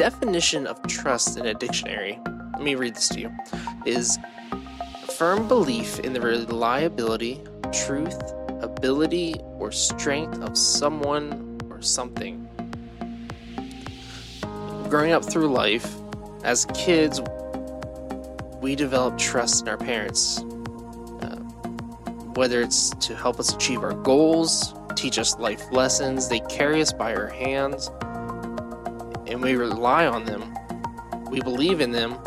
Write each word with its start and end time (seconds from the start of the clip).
definition 0.00 0.66
of 0.66 0.80
trust 0.86 1.36
in 1.36 1.44
a 1.44 1.52
dictionary, 1.52 2.18
let 2.54 2.62
me 2.62 2.74
read 2.74 2.94
this 2.94 3.06
to 3.10 3.20
you, 3.20 3.30
is 3.84 4.18
firm 5.18 5.46
belief 5.46 6.00
in 6.00 6.14
the 6.14 6.20
reliability, 6.22 7.38
truth, 7.70 8.18
ability, 8.62 9.34
or 9.58 9.70
strength 9.70 10.40
of 10.40 10.56
someone 10.56 11.60
or 11.68 11.82
something. 11.82 12.48
Growing 14.88 15.12
up 15.12 15.22
through 15.22 15.52
life, 15.52 15.94
as 16.44 16.64
kids, 16.72 17.20
we 18.62 18.74
develop 18.74 19.18
trust 19.18 19.60
in 19.60 19.68
our 19.68 19.76
parents, 19.76 20.38
uh, 21.20 21.36
whether 22.36 22.62
it's 22.62 22.88
to 23.00 23.14
help 23.14 23.38
us 23.38 23.52
achieve 23.52 23.82
our 23.82 23.92
goals, 23.92 24.72
teach 24.96 25.18
us 25.18 25.38
life 25.38 25.70
lessons, 25.72 26.26
they 26.26 26.40
carry 26.40 26.80
us 26.80 26.90
by 26.90 27.14
our 27.14 27.28
hands, 27.28 27.90
and 29.40 29.48
we 29.48 29.56
rely 29.56 30.06
on 30.06 30.26
them. 30.26 30.54
We 31.30 31.40
believe 31.40 31.80
in 31.80 31.92
them 31.92 32.18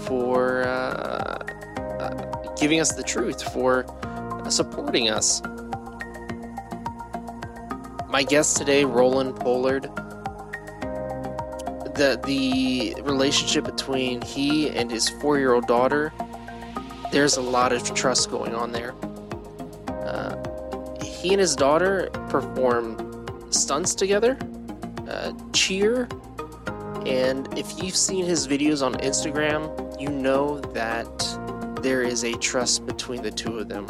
for 0.00 0.64
uh, 0.64 1.38
uh, 1.98 2.54
giving 2.56 2.78
us 2.78 2.92
the 2.92 3.02
truth, 3.02 3.42
for 3.54 3.86
supporting 4.50 5.08
us. 5.08 5.40
My 8.06 8.22
guest 8.22 8.58
today, 8.58 8.84
Roland 8.84 9.36
Pollard, 9.36 9.84
the 11.94 12.20
the 12.26 12.94
relationship 13.02 13.64
between 13.64 14.20
he 14.20 14.68
and 14.68 14.90
his 14.90 15.08
four 15.08 15.38
year 15.38 15.54
old 15.54 15.66
daughter, 15.66 16.12
there's 17.12 17.38
a 17.38 17.42
lot 17.42 17.72
of 17.72 17.94
trust 17.94 18.30
going 18.30 18.54
on 18.54 18.72
there. 18.72 18.94
Uh, 19.88 20.36
he 21.02 21.32
and 21.32 21.40
his 21.40 21.56
daughter 21.56 22.10
perform 22.28 23.26
stunts 23.50 23.94
together, 23.94 24.36
uh, 25.08 25.32
cheer, 25.54 26.06
and 27.06 27.56
if 27.56 27.80
you've 27.80 27.96
seen 27.96 28.24
his 28.24 28.48
videos 28.48 28.84
on 28.84 28.94
Instagram, 28.94 30.00
you 30.00 30.08
know 30.08 30.58
that 30.58 31.78
there 31.80 32.02
is 32.02 32.24
a 32.24 32.32
trust 32.38 32.84
between 32.84 33.22
the 33.22 33.30
two 33.30 33.58
of 33.60 33.68
them. 33.68 33.86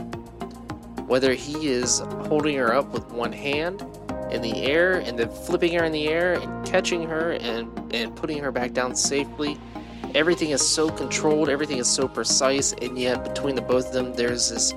Whether 1.06 1.32
he 1.32 1.68
is 1.68 2.00
holding 2.28 2.56
her 2.56 2.74
up 2.74 2.92
with 2.92 3.10
one 3.10 3.32
hand 3.32 3.82
in 4.30 4.42
the 4.42 4.64
air 4.64 4.98
and 4.98 5.18
then 5.18 5.30
flipping 5.30 5.72
her 5.78 5.84
in 5.84 5.92
the 5.92 6.08
air 6.08 6.34
and 6.34 6.66
catching 6.66 7.08
her 7.08 7.32
and, 7.32 7.94
and 7.94 8.14
putting 8.14 8.42
her 8.42 8.52
back 8.52 8.74
down 8.74 8.94
safely. 8.94 9.58
Everything 10.14 10.50
is 10.50 10.66
so 10.66 10.90
controlled, 10.90 11.48
everything 11.48 11.78
is 11.78 11.88
so 11.88 12.06
precise, 12.06 12.74
and 12.82 12.98
yet 12.98 13.24
between 13.24 13.54
the 13.54 13.62
both 13.62 13.86
of 13.86 13.92
them, 13.94 14.12
there's 14.12 14.50
this 14.50 14.74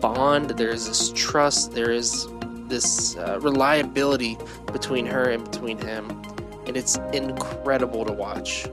bond, 0.00 0.50
there's 0.50 0.86
this 0.86 1.12
trust, 1.16 1.72
there 1.72 1.90
is 1.90 2.28
this 2.68 3.16
uh, 3.16 3.40
reliability 3.40 4.38
between 4.72 5.06
her 5.06 5.30
and 5.30 5.50
between 5.50 5.76
him. 5.78 6.22
And 6.66 6.76
it's 6.76 6.96
incredible 7.12 8.04
to 8.04 8.12
watch. 8.12 8.64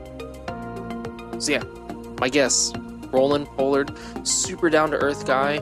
So, 1.40 1.52
yeah, 1.52 1.64
my 2.20 2.30
guess 2.30 2.74
Roland 3.12 3.48
Pollard, 3.56 3.96
super 4.24 4.70
down 4.70 4.92
to 4.92 4.98
earth 4.98 5.26
guy. 5.26 5.58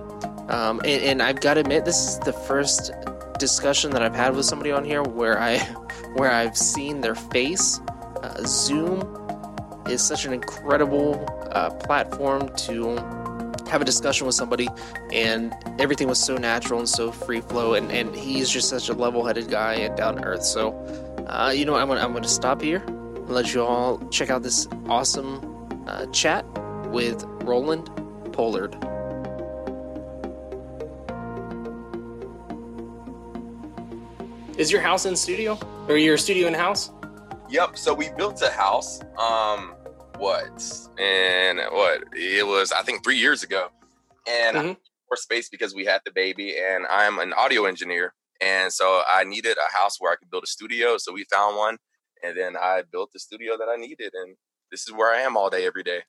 Um, 0.49 0.79
and, 0.79 1.01
and 1.03 1.21
I've 1.21 1.41
got 1.41 1.55
to 1.55 1.61
admit, 1.61 1.85
this 1.85 2.07
is 2.07 2.19
the 2.19 2.33
first 2.33 2.91
discussion 3.39 3.91
that 3.91 4.01
I've 4.01 4.15
had 4.15 4.35
with 4.35 4.45
somebody 4.45 4.71
on 4.71 4.83
here 4.83 5.03
where 5.03 5.39
I 5.39 5.57
where 6.15 6.31
I've 6.31 6.57
seen 6.57 7.01
their 7.01 7.15
face. 7.15 7.79
Uh, 8.21 8.41
Zoom 8.45 9.03
is 9.87 10.01
such 10.01 10.25
an 10.25 10.33
incredible 10.33 11.25
uh, 11.51 11.69
platform 11.71 12.53
to 12.55 12.95
have 13.69 13.81
a 13.81 13.85
discussion 13.85 14.25
with 14.25 14.35
somebody, 14.35 14.69
and 15.11 15.53
everything 15.79 16.07
was 16.07 16.23
so 16.23 16.37
natural 16.37 16.79
and 16.79 16.87
so 16.87 17.11
free 17.11 17.41
flow. 17.41 17.73
And, 17.73 17.91
and 17.91 18.15
he's 18.15 18.49
just 18.49 18.69
such 18.69 18.89
a 18.89 18.93
level 18.93 19.25
headed 19.25 19.49
guy 19.49 19.73
and 19.75 19.95
down 19.97 20.15
to 20.17 20.23
earth. 20.23 20.43
So, 20.43 20.71
uh, 21.27 21.51
you 21.55 21.65
know, 21.65 21.75
I'm 21.75 21.87
gonna, 21.87 22.01
I'm 22.01 22.11
going 22.11 22.23
to 22.23 22.29
stop 22.29 22.61
here 22.61 22.83
and 22.85 23.29
let 23.29 23.53
you 23.53 23.63
all 23.63 23.97
check 24.09 24.29
out 24.29 24.43
this 24.43 24.67
awesome 24.87 25.41
uh, 25.87 26.05
chat 26.07 26.45
with 26.91 27.23
Roland 27.43 27.89
Pollard. 28.31 28.75
Is 34.57 34.71
your 34.71 34.81
house 34.81 35.05
in 35.05 35.15
studio 35.15 35.59
or 35.89 35.97
your 35.97 36.17
studio 36.17 36.47
in 36.47 36.53
house? 36.53 36.91
Yep. 37.49 37.77
So 37.77 37.93
we 37.93 38.09
built 38.17 38.41
a 38.41 38.49
house. 38.49 39.01
Um, 39.17 39.75
what? 40.17 40.63
And 40.97 41.59
what? 41.71 42.03
It 42.13 42.45
was 42.45 42.71
I 42.71 42.81
think 42.81 43.03
three 43.03 43.17
years 43.17 43.43
ago, 43.43 43.67
and 44.27 44.55
mm-hmm. 44.55 44.67
more 44.67 45.15
space 45.15 45.49
because 45.49 45.75
we 45.75 45.85
had 45.85 46.01
the 46.05 46.11
baby, 46.11 46.55
and 46.57 46.85
I'm 46.89 47.19
an 47.19 47.33
audio 47.33 47.65
engineer, 47.65 48.13
and 48.41 48.71
so 48.71 49.01
I 49.07 49.23
needed 49.23 49.57
a 49.57 49.75
house 49.75 49.97
where 49.99 50.11
I 50.11 50.15
could 50.15 50.29
build 50.29 50.43
a 50.43 50.47
studio. 50.47 50.97
So 50.97 51.13
we 51.13 51.25
found 51.25 51.57
one, 51.57 51.77
and 52.23 52.37
then 52.37 52.55
I 52.57 52.83
built 52.89 53.11
the 53.13 53.19
studio 53.19 53.57
that 53.57 53.67
I 53.69 53.75
needed, 53.75 54.13
and 54.13 54.35
this 54.71 54.87
is 54.87 54.93
where 54.93 55.13
I 55.13 55.21
am 55.21 55.37
all 55.37 55.49
day, 55.49 55.65
every 55.65 55.83
day. 55.83 56.01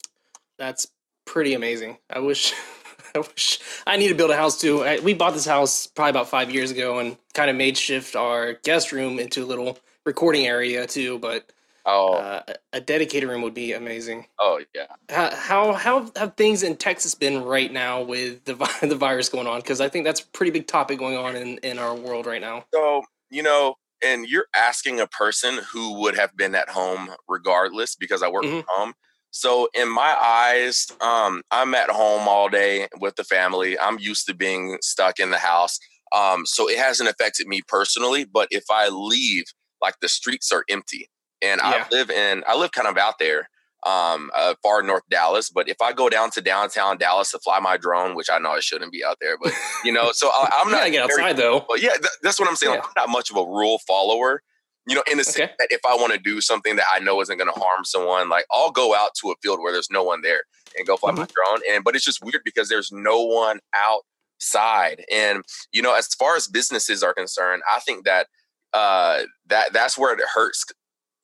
That's 0.58 0.86
pretty 1.24 1.54
amazing. 1.54 1.98
I 2.10 2.20
wish 2.20 2.54
I 3.14 3.20
wish 3.20 3.60
I 3.86 3.96
need 3.96 4.08
to 4.08 4.14
build 4.14 4.30
a 4.30 4.36
house 4.36 4.60
too. 4.60 4.84
I, 4.84 4.98
we 5.00 5.14
bought 5.14 5.34
this 5.34 5.46
house 5.46 5.86
probably 5.86 6.10
about 6.10 6.28
five 6.28 6.50
years 6.50 6.70
ago 6.70 6.98
and 6.98 7.16
kind 7.34 7.50
of 7.50 7.56
made 7.56 7.76
shift 7.76 8.16
our 8.16 8.54
guest 8.64 8.92
room 8.92 9.18
into 9.18 9.42
a 9.42 9.46
little 9.46 9.78
recording 10.04 10.46
area 10.46 10.86
too. 10.86 11.18
But 11.18 11.50
oh, 11.86 12.14
uh, 12.14 12.42
a 12.72 12.80
dedicated 12.80 13.28
room 13.28 13.42
would 13.42 13.54
be 13.54 13.72
amazing. 13.72 14.26
Oh 14.38 14.60
yeah. 14.74 14.86
How 15.08 15.34
how, 15.34 15.72
how 15.72 16.10
have 16.16 16.34
things 16.36 16.62
in 16.62 16.76
Texas 16.76 17.14
been 17.14 17.42
right 17.44 17.72
now 17.72 18.02
with 18.02 18.44
the 18.44 18.54
the 18.86 18.96
virus 18.96 19.28
going 19.28 19.46
on? 19.46 19.60
Because 19.60 19.80
I 19.80 19.88
think 19.88 20.04
that's 20.04 20.20
a 20.20 20.26
pretty 20.28 20.50
big 20.50 20.66
topic 20.66 20.98
going 20.98 21.16
on 21.16 21.36
in 21.36 21.58
in 21.58 21.78
our 21.78 21.94
world 21.94 22.26
right 22.26 22.40
now. 22.40 22.64
So 22.74 23.02
you 23.30 23.42
know. 23.42 23.76
And 24.04 24.28
you're 24.28 24.46
asking 24.54 25.00
a 25.00 25.06
person 25.06 25.58
who 25.72 25.98
would 26.00 26.16
have 26.18 26.36
been 26.36 26.54
at 26.54 26.68
home 26.68 27.08
regardless 27.26 27.96
because 27.96 28.22
I 28.22 28.28
work 28.28 28.44
mm-hmm. 28.44 28.56
from 28.56 28.64
home. 28.68 28.94
So 29.30 29.68
in 29.74 29.88
my 29.92 30.16
eyes, 30.18 30.86
um, 31.00 31.42
I'm 31.50 31.74
at 31.74 31.90
home 31.90 32.28
all 32.28 32.48
day 32.48 32.88
with 33.00 33.16
the 33.16 33.24
family. 33.24 33.78
I'm 33.78 33.98
used 33.98 34.26
to 34.26 34.34
being 34.34 34.78
stuck 34.82 35.18
in 35.18 35.30
the 35.30 35.38
house. 35.38 35.78
Um, 36.14 36.46
so 36.46 36.68
it 36.68 36.78
hasn't 36.78 37.10
affected 37.10 37.46
me 37.46 37.60
personally. 37.68 38.24
But 38.24 38.48
if 38.50 38.64
I 38.70 38.88
leave, 38.88 39.44
like 39.82 39.94
the 40.00 40.08
streets 40.08 40.52
are 40.52 40.64
empty, 40.70 41.08
and 41.42 41.60
yeah. 41.62 41.84
I 41.84 41.94
live 41.94 42.10
in, 42.10 42.42
I 42.46 42.56
live 42.56 42.72
kind 42.72 42.88
of 42.88 42.96
out 42.96 43.18
there, 43.18 43.48
um, 43.84 44.30
uh, 44.34 44.54
far 44.62 44.82
north 44.82 45.04
Dallas. 45.10 45.50
But 45.50 45.68
if 45.68 45.80
I 45.80 45.92
go 45.92 46.08
down 46.08 46.30
to 46.32 46.40
downtown 46.40 46.98
Dallas 46.98 47.30
to 47.32 47.38
fly 47.38 47.60
my 47.60 47.76
drone, 47.76 48.14
which 48.14 48.28
I 48.30 48.38
know 48.38 48.50
I 48.50 48.60
shouldn't 48.60 48.92
be 48.92 49.04
out 49.04 49.18
there, 49.20 49.36
but 49.42 49.52
you 49.84 49.92
know, 49.92 50.12
so 50.12 50.28
I, 50.28 50.62
am 50.64 50.70
not 50.72 50.90
get 50.90 51.04
outside 51.04 51.36
though. 51.36 51.64
But 51.68 51.82
yeah, 51.82 51.90
th- 51.90 52.18
that's 52.22 52.40
what 52.40 52.48
I'm 52.48 52.56
saying. 52.56 52.74
Yeah. 52.74 52.80
I'm 52.82 52.90
not 52.96 53.08
much 53.10 53.30
of 53.30 53.36
a 53.36 53.44
rule 53.44 53.78
follower 53.86 54.42
you 54.86 54.94
know, 54.94 55.02
in 55.10 55.18
the 55.18 55.22
okay. 55.22 55.30
sense 55.30 55.52
that 55.58 55.68
if 55.70 55.80
I 55.84 55.96
want 55.96 56.12
to 56.12 56.18
do 56.18 56.40
something 56.40 56.76
that 56.76 56.86
I 56.92 57.00
know 57.00 57.20
isn't 57.20 57.36
going 57.36 57.52
to 57.52 57.58
harm 57.58 57.84
someone, 57.84 58.28
like 58.28 58.46
I'll 58.52 58.70
go 58.70 58.94
out 58.94 59.10
to 59.20 59.32
a 59.32 59.34
field 59.42 59.58
where 59.60 59.72
there's 59.72 59.90
no 59.90 60.04
one 60.04 60.22
there 60.22 60.42
and 60.78 60.86
go 60.86 60.96
fly 60.96 61.10
mm-hmm. 61.10 61.20
my 61.20 61.26
drone. 61.26 61.60
And 61.68 61.84
but 61.84 61.96
it's 61.96 62.04
just 62.04 62.22
weird 62.22 62.42
because 62.44 62.68
there's 62.68 62.92
no 62.92 63.20
one 63.20 63.58
outside. 63.74 65.04
And 65.12 65.42
you 65.72 65.82
know, 65.82 65.94
as 65.94 66.06
far 66.14 66.36
as 66.36 66.46
businesses 66.46 67.02
are 67.02 67.12
concerned, 67.12 67.62
I 67.68 67.80
think 67.80 68.04
that 68.04 68.28
uh, 68.72 69.22
that 69.48 69.72
that's 69.72 69.98
where 69.98 70.14
it 70.14 70.20
hurts. 70.34 70.64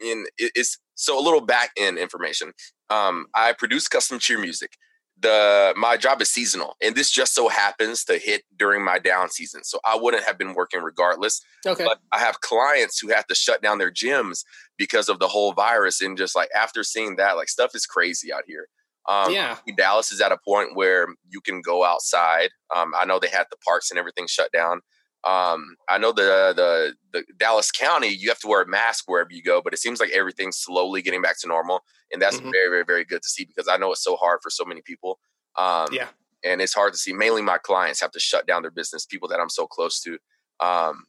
In 0.02 0.26
it's 0.38 0.78
so 0.94 1.18
a 1.18 1.22
little 1.22 1.40
back 1.40 1.70
end 1.78 1.98
information. 1.98 2.52
Um, 2.90 3.26
I 3.34 3.52
produce 3.52 3.88
custom 3.88 4.18
cheer 4.18 4.38
music. 4.38 4.72
The 5.20 5.72
my 5.76 5.96
job 5.96 6.20
is 6.20 6.30
seasonal 6.30 6.74
and 6.82 6.96
this 6.96 7.10
just 7.10 7.34
so 7.34 7.48
happens 7.48 8.04
to 8.06 8.18
hit 8.18 8.42
during 8.58 8.82
my 8.82 8.98
down 8.98 9.28
season 9.28 9.62
so 9.62 9.78
i 9.84 9.96
wouldn't 9.96 10.24
have 10.24 10.38
been 10.38 10.54
working 10.54 10.80
regardless. 10.80 11.40
Okay. 11.64 11.84
But 11.84 11.98
i 12.10 12.18
have 12.18 12.40
clients 12.40 12.98
who 12.98 13.08
have 13.08 13.26
to 13.28 13.34
shut 13.34 13.62
down 13.62 13.78
their 13.78 13.92
gyms 13.92 14.42
because 14.78 15.08
of 15.08 15.20
the 15.20 15.28
whole 15.28 15.52
virus 15.52 16.00
and 16.00 16.18
just 16.18 16.34
like 16.34 16.48
after 16.56 16.82
seeing 16.82 17.16
that 17.16 17.36
like 17.36 17.48
stuff 17.48 17.72
is 17.74 17.86
crazy 17.86 18.32
out 18.32 18.44
here. 18.46 18.66
Um, 19.08 19.32
yeah. 19.32 19.58
Dallas 19.76 20.12
is 20.12 20.20
at 20.20 20.32
a 20.32 20.38
point 20.44 20.74
where 20.74 21.08
you 21.28 21.40
can 21.40 21.60
go 21.60 21.84
outside. 21.84 22.50
Um, 22.74 22.92
i 22.98 23.04
know 23.04 23.20
they 23.20 23.28
had 23.28 23.46
the 23.50 23.58
parks 23.64 23.90
and 23.90 23.98
everything 24.00 24.26
shut 24.26 24.50
down 24.50 24.80
um, 25.24 25.76
I 25.88 25.98
know 25.98 26.12
the, 26.12 26.52
the 26.56 26.94
the 27.12 27.24
Dallas 27.38 27.70
County, 27.70 28.08
you 28.08 28.28
have 28.28 28.40
to 28.40 28.48
wear 28.48 28.62
a 28.62 28.66
mask 28.66 29.04
wherever 29.06 29.30
you 29.32 29.42
go, 29.42 29.62
but 29.62 29.72
it 29.72 29.78
seems 29.78 30.00
like 30.00 30.10
everything's 30.10 30.56
slowly 30.56 31.00
getting 31.00 31.22
back 31.22 31.38
to 31.40 31.46
normal, 31.48 31.80
and 32.12 32.20
that's 32.20 32.38
mm-hmm. 32.38 32.50
very, 32.50 32.68
very, 32.68 32.84
very 32.84 33.04
good 33.04 33.22
to 33.22 33.28
see 33.28 33.44
because 33.44 33.68
I 33.68 33.76
know 33.76 33.92
it's 33.92 34.02
so 34.02 34.16
hard 34.16 34.40
for 34.42 34.50
so 34.50 34.64
many 34.64 34.82
people. 34.82 35.20
Um, 35.56 35.88
yeah, 35.92 36.08
and 36.44 36.60
it's 36.60 36.74
hard 36.74 36.92
to 36.92 36.98
see. 36.98 37.12
Mainly, 37.12 37.42
my 37.42 37.58
clients 37.58 38.00
have 38.00 38.10
to 38.12 38.20
shut 38.20 38.46
down 38.46 38.62
their 38.62 38.72
business, 38.72 39.06
people 39.06 39.28
that 39.28 39.38
I'm 39.38 39.48
so 39.48 39.66
close 39.66 40.00
to. 40.00 40.18
Um, 40.58 41.04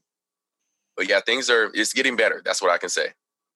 but 0.95 1.09
yeah, 1.09 1.19
things 1.21 1.49
are 1.49 1.71
it's 1.73 1.93
getting 1.93 2.15
better. 2.15 2.41
That's 2.45 2.61
what 2.61 2.71
I 2.71 2.77
can 2.77 2.89
say. 2.89 3.13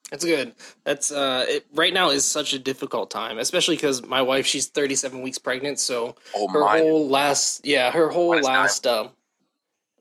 That's 0.09 0.23
good. 0.23 0.53
That's 0.85 1.11
uh, 1.11 1.45
it, 1.47 1.65
right 1.73 1.93
now 1.93 2.09
is 2.09 2.23
such 2.25 2.53
a 2.53 2.59
difficult 2.59 3.11
time, 3.11 3.39
especially 3.39 3.75
because 3.75 4.05
my 4.05 4.21
wife 4.21 4.45
she's 4.45 4.67
37 4.67 5.21
weeks 5.21 5.37
pregnant, 5.37 5.79
so 5.79 6.15
oh, 6.33 6.47
her 6.47 6.65
whole 6.65 7.07
last 7.07 7.65
yeah 7.65 7.91
her 7.91 8.09
whole 8.09 8.39
last 8.39 8.87
um, 8.87 9.09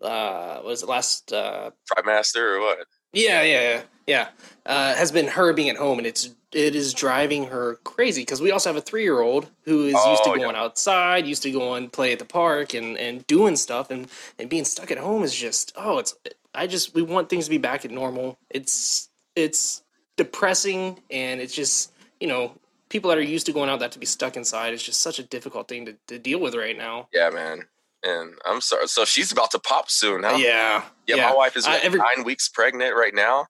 uh 0.02 0.60
was 0.64 0.82
it 0.82 0.88
last 0.88 1.32
uh 1.32 1.70
trimester 1.90 2.56
or 2.56 2.60
what 2.60 2.78
yeah 3.12 3.42
yeah 3.42 3.60
yeah 3.60 3.82
yeah 4.06 4.28
uh 4.66 4.94
has 4.94 5.10
been 5.10 5.26
her 5.26 5.52
being 5.52 5.68
at 5.68 5.76
home 5.76 5.98
and 5.98 6.06
it's 6.06 6.30
it 6.52 6.74
is 6.74 6.94
driving 6.94 7.46
her 7.46 7.76
crazy 7.84 8.22
because 8.22 8.40
we 8.40 8.50
also 8.50 8.68
have 8.70 8.76
a 8.76 8.80
three-year-old 8.80 9.48
who 9.64 9.86
is 9.86 9.94
oh, 9.96 10.10
used 10.10 10.24
to 10.24 10.30
oh, 10.30 10.36
going 10.36 10.54
yeah. 10.54 10.62
outside 10.62 11.26
used 11.26 11.42
to 11.42 11.50
go 11.50 11.74
and 11.74 11.92
play 11.92 12.12
at 12.12 12.18
the 12.18 12.24
park 12.24 12.74
and 12.74 12.96
and 12.98 13.26
doing 13.26 13.56
stuff 13.56 13.90
and 13.90 14.08
and 14.38 14.48
being 14.48 14.64
stuck 14.64 14.90
at 14.90 14.98
home 14.98 15.22
is 15.22 15.34
just 15.34 15.72
oh 15.76 15.98
it's 15.98 16.14
i 16.54 16.66
just 16.66 16.94
we 16.94 17.02
want 17.02 17.28
things 17.28 17.44
to 17.44 17.50
be 17.50 17.58
back 17.58 17.84
at 17.84 17.90
normal 17.90 18.38
it's 18.50 19.08
it's 19.36 19.82
depressing, 20.16 20.98
and 21.10 21.40
it's 21.40 21.54
just 21.54 21.92
you 22.20 22.26
know 22.26 22.52
people 22.88 23.10
that 23.10 23.18
are 23.18 23.22
used 23.22 23.46
to 23.46 23.52
going 23.52 23.70
out 23.70 23.80
that 23.80 23.92
to 23.92 23.98
be 23.98 24.06
stuck 24.06 24.36
inside 24.36 24.72
is 24.72 24.82
just 24.82 25.00
such 25.00 25.18
a 25.18 25.22
difficult 25.22 25.68
thing 25.68 25.86
to, 25.86 25.94
to 26.08 26.18
deal 26.18 26.40
with 26.40 26.54
right 26.54 26.76
now. 26.76 27.08
Yeah, 27.12 27.30
man. 27.30 27.64
And 28.06 28.34
I'm 28.46 28.60
sorry. 28.60 28.86
So 28.86 29.04
she's 29.04 29.32
about 29.32 29.50
to 29.50 29.58
pop 29.58 29.90
soon, 29.90 30.22
huh? 30.22 30.36
Yeah. 30.38 30.84
Yeah. 31.06 31.16
yeah. 31.16 31.28
My 31.30 31.34
wife 31.34 31.56
is 31.56 31.66
uh, 31.66 31.78
every, 31.82 31.98
nine 31.98 32.24
weeks 32.24 32.48
pregnant 32.48 32.94
right 32.94 33.14
now. 33.14 33.46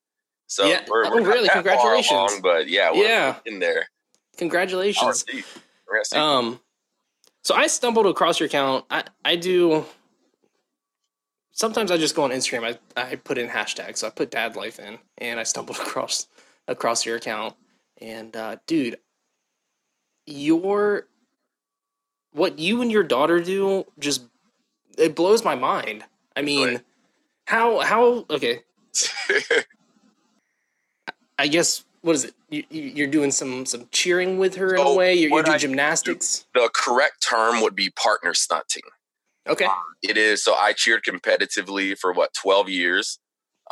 So 0.47 0.67
yeah. 0.67 0.85
we're, 0.89 1.11
we're 1.11 1.21
oh, 1.21 1.25
really 1.25 1.49
congratulations. 1.49 2.11
Along, 2.11 2.41
but 2.41 2.69
yeah, 2.69 2.93
yeah, 2.93 3.37
in 3.45 3.59
there. 3.59 3.89
Congratulations. 4.37 5.25
Um, 6.15 6.61
so 7.43 7.55
I 7.55 7.67
stumbled 7.67 8.07
across 8.07 8.39
your 8.39 8.47
account. 8.47 8.85
I 8.91 9.05
I 9.25 9.37
do. 9.37 9.85
Sometimes 11.51 11.91
I 11.91 11.97
just 11.97 12.15
go 12.15 12.23
on 12.23 12.31
Instagram. 12.31 12.77
I 12.97 13.01
I 13.01 13.17
put 13.17 13.39
in 13.39 13.49
hashtags. 13.49 13.99
So 13.99 14.07
I 14.07 14.11
put 14.11 14.31
dad 14.31 14.57
life 14.57 14.79
in, 14.79 14.99
and 15.19 15.41
I 15.41 15.43
stumbled 15.43 15.77
across 15.81 16.29
across 16.69 17.05
your 17.05 17.17
account. 17.17 17.55
And 18.01 18.37
uh, 18.37 18.57
dude, 18.67 18.99
your 20.27 21.09
what 22.33 22.59
you 22.59 22.83
and 22.83 22.93
your 22.93 23.03
daughter 23.03 23.41
do 23.41 23.85
just 23.99 24.27
it 24.97 25.15
blows 25.15 25.45
my 25.45 25.55
mind. 25.55 26.05
I 26.37 26.43
mean, 26.43 26.69
right. 26.69 26.81
how 27.47 27.81
how 27.81 28.27
okay. 28.31 28.61
I 31.39 31.49
guess 31.49 31.85
what 32.03 32.15
is 32.15 32.25
it? 32.25 32.35
You, 32.71 33.05
are 33.05 33.11
doing 33.11 33.31
some 33.31 33.67
some 33.67 33.89
cheering 33.91 34.39
with 34.39 34.55
her 34.57 34.75
in 34.75 34.79
so 34.79 34.93
a 34.93 34.97
way. 34.97 35.15
You're, 35.15 35.37
you 35.39 35.43
do 35.43 35.59
gymnastics. 35.59 36.47
Do, 36.55 36.63
the 36.63 36.71
correct 36.75 37.27
term 37.29 37.61
would 37.63 37.75
be 37.75 37.91
partner 37.91 38.33
stunting. 38.33 38.83
Okay, 39.49 39.65
um, 39.65 39.73
it 40.03 40.17
is. 40.17 40.43
So 40.43 40.55
I 40.55 40.73
cheered 40.73 41.03
competitively 41.05 41.99
for 41.99 42.13
what 42.13 42.33
twelve 42.33 42.69
years. 42.69 43.19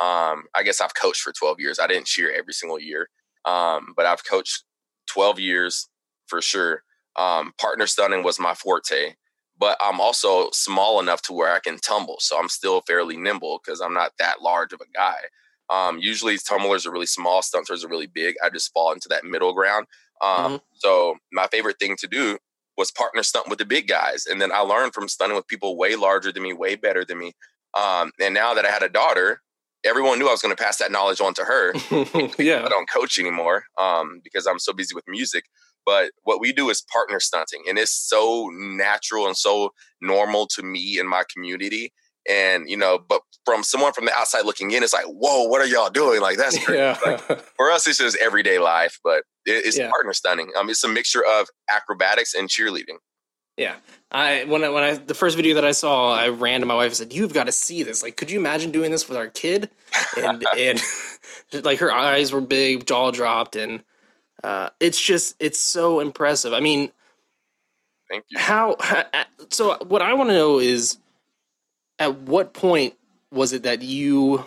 Um, 0.01 0.43
I 0.53 0.63
guess 0.63 0.81
I've 0.81 0.93
coached 0.95 1.21
for 1.21 1.31
twelve 1.31 1.59
years. 1.59 1.79
I 1.79 1.87
didn't 1.87 2.07
cheer 2.07 2.33
every 2.37 2.53
single 2.53 2.79
year, 2.79 3.09
um, 3.45 3.93
but 3.95 4.05
I've 4.05 4.25
coached 4.25 4.63
twelve 5.07 5.39
years 5.39 5.87
for 6.27 6.41
sure. 6.41 6.83
Um, 7.17 7.53
partner 7.57 7.87
stunting 7.87 8.23
was 8.23 8.39
my 8.39 8.53
forte, 8.53 9.13
but 9.57 9.77
I'm 9.81 10.01
also 10.01 10.49
small 10.51 10.99
enough 10.99 11.21
to 11.23 11.33
where 11.33 11.53
I 11.53 11.59
can 11.59 11.77
tumble. 11.77 12.17
So 12.19 12.39
I'm 12.39 12.49
still 12.49 12.81
fairly 12.81 13.17
nimble 13.17 13.61
because 13.63 13.81
I'm 13.81 13.93
not 13.93 14.13
that 14.19 14.41
large 14.41 14.73
of 14.73 14.81
a 14.81 14.91
guy. 14.93 15.17
Um, 15.69 15.97
usually 15.99 16.37
tumblers 16.37 16.85
are 16.85 16.91
really 16.91 17.05
small, 17.05 17.41
stunters 17.41 17.83
are 17.83 17.87
really 17.87 18.07
big. 18.07 18.35
I 18.43 18.49
just 18.49 18.71
fall 18.73 18.91
into 18.91 19.07
that 19.09 19.23
middle 19.23 19.53
ground. 19.53 19.87
Um, 20.21 20.29
mm-hmm. 20.29 20.55
So 20.75 21.15
my 21.31 21.47
favorite 21.47 21.79
thing 21.79 21.95
to 21.99 22.07
do 22.07 22.37
was 22.77 22.91
partner 22.91 23.23
stunt 23.23 23.49
with 23.49 23.59
the 23.59 23.65
big 23.65 23.87
guys, 23.87 24.25
and 24.25 24.41
then 24.41 24.51
I 24.51 24.59
learned 24.59 24.93
from 24.93 25.07
stunting 25.07 25.35
with 25.35 25.47
people 25.47 25.77
way 25.77 25.95
larger 25.95 26.31
than 26.31 26.43
me, 26.43 26.53
way 26.53 26.75
better 26.75 27.05
than 27.05 27.17
me. 27.17 27.33
Um, 27.73 28.11
and 28.19 28.33
now 28.33 28.53
that 28.53 28.65
I 28.65 28.69
had 28.69 28.83
a 28.83 28.89
daughter, 28.89 29.41
everyone 29.85 30.19
knew 30.19 30.27
I 30.27 30.31
was 30.31 30.41
going 30.41 30.55
to 30.55 30.61
pass 30.61 30.77
that 30.77 30.91
knowledge 30.91 31.21
on 31.21 31.33
to 31.35 31.43
her. 31.43 31.73
yeah, 32.41 32.65
I 32.65 32.69
don't 32.69 32.89
coach 32.89 33.17
anymore 33.17 33.63
um, 33.79 34.19
because 34.23 34.45
I'm 34.45 34.59
so 34.59 34.73
busy 34.73 34.93
with 34.93 35.05
music. 35.07 35.45
But 35.85 36.11
what 36.23 36.39
we 36.39 36.51
do 36.51 36.69
is 36.69 36.83
partner 36.91 37.19
stunting, 37.19 37.63
and 37.67 37.77
it's 37.77 37.91
so 37.91 38.49
natural 38.53 39.27
and 39.27 39.37
so 39.37 39.71
normal 40.01 40.47
to 40.55 40.63
me 40.63 40.97
and 40.99 41.07
my 41.07 41.23
community. 41.31 41.93
And 42.29 42.69
you 42.69 42.77
know, 42.77 42.97
but 42.97 43.21
from 43.45 43.63
someone 43.63 43.93
from 43.93 44.05
the 44.05 44.13
outside 44.13 44.45
looking 44.45 44.71
in, 44.71 44.81
it's 44.81 44.93
like, 44.93 45.05
whoa, 45.05 45.43
what 45.43 45.61
are 45.61 45.67
y'all 45.67 45.91
doing? 45.91 46.21
Like 46.21 46.37
that's. 46.37 46.57
Yeah. 46.69 46.97
Like, 47.05 47.19
for 47.55 47.69
us, 47.71 47.87
it's 47.87 47.99
just 47.99 48.17
everyday 48.17 48.57
life, 48.57 48.99
but 49.03 49.23
it's 49.45 49.77
yeah. 49.77 49.89
partner 49.89 50.13
stunting. 50.13 50.51
Um, 50.57 50.69
it's 50.69 50.83
a 50.83 50.87
mixture 50.87 51.23
of 51.23 51.47
acrobatics 51.69 52.33
and 52.33 52.49
cheerleading. 52.49 52.97
Yeah, 53.57 53.75
I 54.11 54.43
when 54.45 54.63
I 54.65 54.69
when 54.69 54.83
I 54.83 54.93
the 54.95 55.13
first 55.13 55.37
video 55.37 55.55
that 55.55 55.63
I 55.63 55.71
saw, 55.71 56.13
I 56.13 56.27
ran 56.27 56.59
to 56.59 56.65
my 56.65 56.75
wife 56.75 56.87
and 56.87 56.95
said, 56.95 57.13
"You've 57.13 57.33
got 57.33 57.45
to 57.45 57.53
see 57.53 57.83
this. 57.83 58.03
Like, 58.03 58.17
could 58.17 58.29
you 58.29 58.37
imagine 58.37 58.71
doing 58.71 58.91
this 58.91 59.07
with 59.07 59.17
our 59.17 59.27
kid?" 59.27 59.69
And 60.17 60.45
and 60.57 60.81
like 61.63 61.79
her 61.79 61.91
eyes 61.91 62.33
were 62.33 62.41
big, 62.41 62.85
jaw 62.85 63.11
dropped, 63.11 63.55
and 63.55 63.81
uh, 64.43 64.69
it's 64.79 65.01
just 65.01 65.35
it's 65.39 65.59
so 65.59 65.99
impressive. 65.99 66.53
I 66.53 66.59
mean, 66.59 66.91
thank 68.09 68.25
you. 68.29 68.39
How, 68.39 68.75
so? 69.49 69.77
What 69.87 70.01
I 70.01 70.13
want 70.13 70.29
to 70.29 70.33
know 70.33 70.59
is, 70.59 70.97
at 71.99 72.19
what 72.19 72.53
point 72.53 72.95
was 73.31 73.53
it 73.53 73.63
that 73.63 73.81
you 73.81 74.45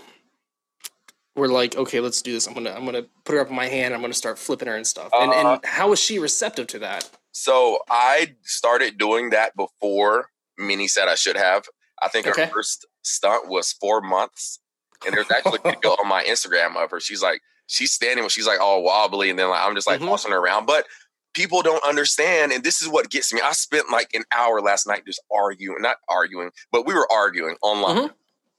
were 1.38 1.48
like, 1.48 1.76
okay, 1.76 2.00
let's 2.00 2.20
do 2.20 2.32
this. 2.32 2.46
I'm 2.46 2.54
gonna 2.54 2.72
I'm 2.72 2.84
gonna 2.84 3.06
put 3.24 3.34
her 3.34 3.40
up 3.40 3.48
in 3.48 3.56
my 3.56 3.66
hand. 3.66 3.94
I'm 3.94 4.00
gonna 4.00 4.12
start 4.14 4.38
flipping 4.38 4.68
her 4.68 4.76
and 4.76 4.86
stuff. 4.86 5.10
And 5.12 5.30
uh, 5.30 5.34
and 5.34 5.64
how 5.64 5.90
was 5.90 5.98
she 5.98 6.18
receptive 6.18 6.66
to 6.68 6.78
that? 6.80 7.08
So 7.32 7.78
I 7.88 8.34
started 8.42 8.98
doing 8.98 9.30
that 9.30 9.56
before 9.56 10.26
Minnie 10.58 10.88
said 10.88 11.08
I 11.08 11.14
should 11.14 11.36
have. 11.36 11.64
I 12.02 12.08
think 12.08 12.26
okay. 12.26 12.44
her 12.44 12.48
first 12.48 12.86
stunt 13.02 13.48
was 13.48 13.72
four 13.72 14.00
months, 14.00 14.60
and 15.06 15.14
there's 15.14 15.30
actually 15.30 15.60
a 15.64 15.70
video 15.70 15.90
on 16.02 16.08
my 16.08 16.24
Instagram 16.24 16.76
of 16.76 16.90
her. 16.90 17.00
She's 17.00 17.22
like, 17.22 17.40
she's 17.68 17.92
standing 17.92 18.24
when 18.24 18.30
she's 18.30 18.46
like 18.46 18.60
all 18.60 18.82
wobbly, 18.82 19.30
and 19.30 19.38
then 19.38 19.48
like 19.48 19.64
I'm 19.64 19.76
just 19.76 19.86
like 19.86 20.00
mm-hmm. 20.00 20.08
tossing 20.08 20.32
her 20.32 20.38
around. 20.38 20.66
But 20.66 20.86
people 21.34 21.62
don't 21.62 21.86
understand, 21.86 22.50
and 22.50 22.64
this 22.64 22.82
is 22.82 22.88
what 22.88 23.10
gets 23.10 23.32
me. 23.32 23.40
I 23.42 23.52
spent 23.52 23.90
like 23.90 24.10
an 24.14 24.24
hour 24.34 24.60
last 24.60 24.86
night 24.86 25.06
just 25.06 25.22
arguing, 25.32 25.80
not 25.80 25.98
arguing, 26.08 26.50
but 26.72 26.86
we 26.86 26.94
were 26.94 27.06
arguing 27.12 27.54
online 27.62 27.96
mm-hmm. 27.96 28.12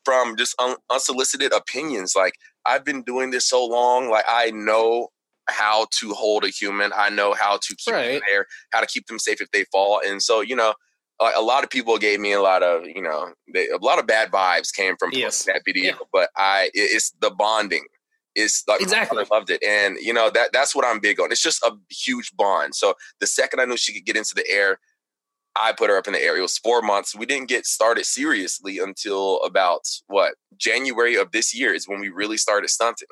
from 0.06 0.38
just 0.38 0.56
un- 0.62 0.78
unsolicited 0.90 1.52
opinions. 1.52 2.14
Like 2.16 2.36
I've 2.66 2.86
been 2.86 3.02
doing 3.04 3.32
this 3.32 3.50
so 3.50 3.66
long, 3.66 4.10
like 4.10 4.26
I 4.28 4.52
know 4.52 5.10
how 5.50 5.88
to 6.00 6.14
hold 6.14 6.44
a 6.44 6.50
human. 6.50 6.92
I 6.96 7.10
know 7.10 7.34
how 7.34 7.58
to 7.58 7.76
keep 7.76 7.94
right. 7.94 8.14
them 8.14 8.22
there, 8.28 8.46
how 8.72 8.82
to 8.82 8.88
keep 8.88 9.08
them 9.08 9.20
safe 9.20 9.42
if 9.42 9.52
they 9.52 9.66
fall. 9.72 10.00
And 10.06 10.22
so, 10.22 10.42
you 10.42 10.56
know, 10.56 10.74
like 11.20 11.36
a 11.36 11.42
lot 11.42 11.64
of 11.64 11.70
people 11.70 11.98
gave 11.98 12.20
me 12.20 12.34
a 12.34 12.42
lot 12.42 12.64
of, 12.64 12.86
you 12.86 13.02
know, 13.02 13.34
they, 13.54 13.68
a 13.68 13.78
lot 13.78 14.00
of 14.00 14.08
bad 14.08 14.32
vibes 14.32 14.74
came 14.74 14.96
from 14.98 15.10
yes. 15.12 15.44
that 15.46 15.64
video. 15.66 15.86
Yeah. 15.86 15.98
But 16.14 16.30
I, 16.38 16.70
it's 16.74 17.12
the 17.20 17.32
bonding 17.32 17.86
is 18.36 18.64
like 18.68 18.82
exactly 18.82 19.24
I 19.24 19.36
loved 19.36 19.50
it, 19.50 19.64
and 19.64 19.98
you 20.00 20.14
know 20.14 20.30
that 20.30 20.50
that's 20.54 20.76
what 20.76 20.86
I'm 20.86 21.00
big 21.00 21.20
on. 21.20 21.32
It's 21.32 21.42
just 21.42 21.64
a 21.64 21.72
huge 21.90 22.32
bond. 22.36 22.76
So 22.76 22.94
the 23.20 23.28
second 23.28 23.60
I 23.60 23.66
knew 23.66 23.78
she 23.78 23.94
could 23.94 24.06
get 24.06 24.16
into 24.16 24.36
the 24.36 24.48
air, 24.50 24.80
I 25.56 25.74
put 25.74 25.90
her 25.90 25.98
up 25.98 26.08
in 26.08 26.14
the 26.14 26.22
air. 26.22 26.38
It 26.38 26.42
was 26.42 26.58
four 26.58 26.82
months. 26.82 27.16
We 27.16 27.26
didn't 27.26 27.50
get 27.50 27.66
started 27.66 28.06
seriously 28.06 28.80
until 28.80 29.42
about 29.42 29.82
what 30.08 30.36
January 30.58 31.16
of 31.16 31.32
this 31.32 31.54
year 31.54 31.74
is 31.74 31.88
when 31.88 32.00
we 32.00 32.10
really 32.10 32.38
started 32.38 32.70
stunting. 32.70 33.08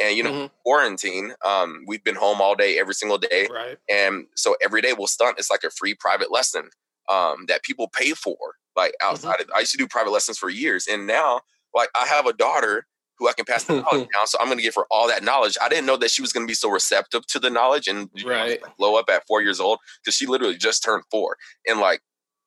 And 0.00 0.16
you 0.16 0.24
know, 0.24 0.32
mm-hmm. 0.32 0.46
quarantine, 0.64 1.34
um, 1.44 1.84
we've 1.86 2.02
been 2.02 2.16
home 2.16 2.40
all 2.40 2.56
day, 2.56 2.78
every 2.78 2.94
single 2.94 3.18
day, 3.18 3.46
right? 3.52 3.78
And 3.88 4.26
so 4.34 4.56
every 4.62 4.80
day 4.80 4.92
we'll 4.92 5.06
stunt. 5.06 5.38
It's 5.38 5.50
like 5.50 5.62
a 5.62 5.70
free 5.70 5.94
private 5.94 6.32
lesson 6.32 6.68
um, 7.08 7.44
that 7.46 7.62
people 7.62 7.88
pay 7.88 8.10
for. 8.10 8.36
Like 8.76 8.92
mm-hmm. 8.92 9.12
outside, 9.12 9.38
mm-hmm. 9.38 9.50
of, 9.50 9.56
I 9.56 9.60
used 9.60 9.72
to 9.72 9.78
do 9.78 9.86
private 9.86 10.10
lessons 10.10 10.36
for 10.36 10.50
years, 10.50 10.88
and 10.88 11.06
now 11.06 11.42
like 11.74 11.90
I 11.94 12.06
have 12.06 12.26
a 12.26 12.32
daughter 12.32 12.86
who 13.18 13.28
I 13.28 13.32
can 13.32 13.44
pass 13.44 13.64
the 13.64 13.74
knowledge 13.74 14.08
down. 14.14 14.26
So 14.26 14.38
I'm 14.40 14.46
going 14.46 14.58
to 14.58 14.62
give 14.62 14.74
her 14.74 14.86
all 14.90 15.08
that 15.08 15.22
knowledge. 15.22 15.56
I 15.62 15.68
didn't 15.68 15.86
know 15.86 15.96
that 15.96 16.10
she 16.10 16.22
was 16.22 16.32
going 16.32 16.46
to 16.46 16.50
be 16.50 16.54
so 16.54 16.70
receptive 16.70 17.26
to 17.28 17.38
the 17.38 17.50
knowledge 17.50 17.88
and 17.88 18.10
right. 18.24 18.60
know, 18.60 18.68
blow 18.78 18.96
up 18.96 19.08
at 19.08 19.26
four 19.26 19.42
years 19.42 19.60
old 19.60 19.78
because 20.02 20.16
she 20.16 20.26
literally 20.26 20.56
just 20.56 20.82
turned 20.82 21.04
four. 21.10 21.36
And 21.66 21.80
like 21.80 22.00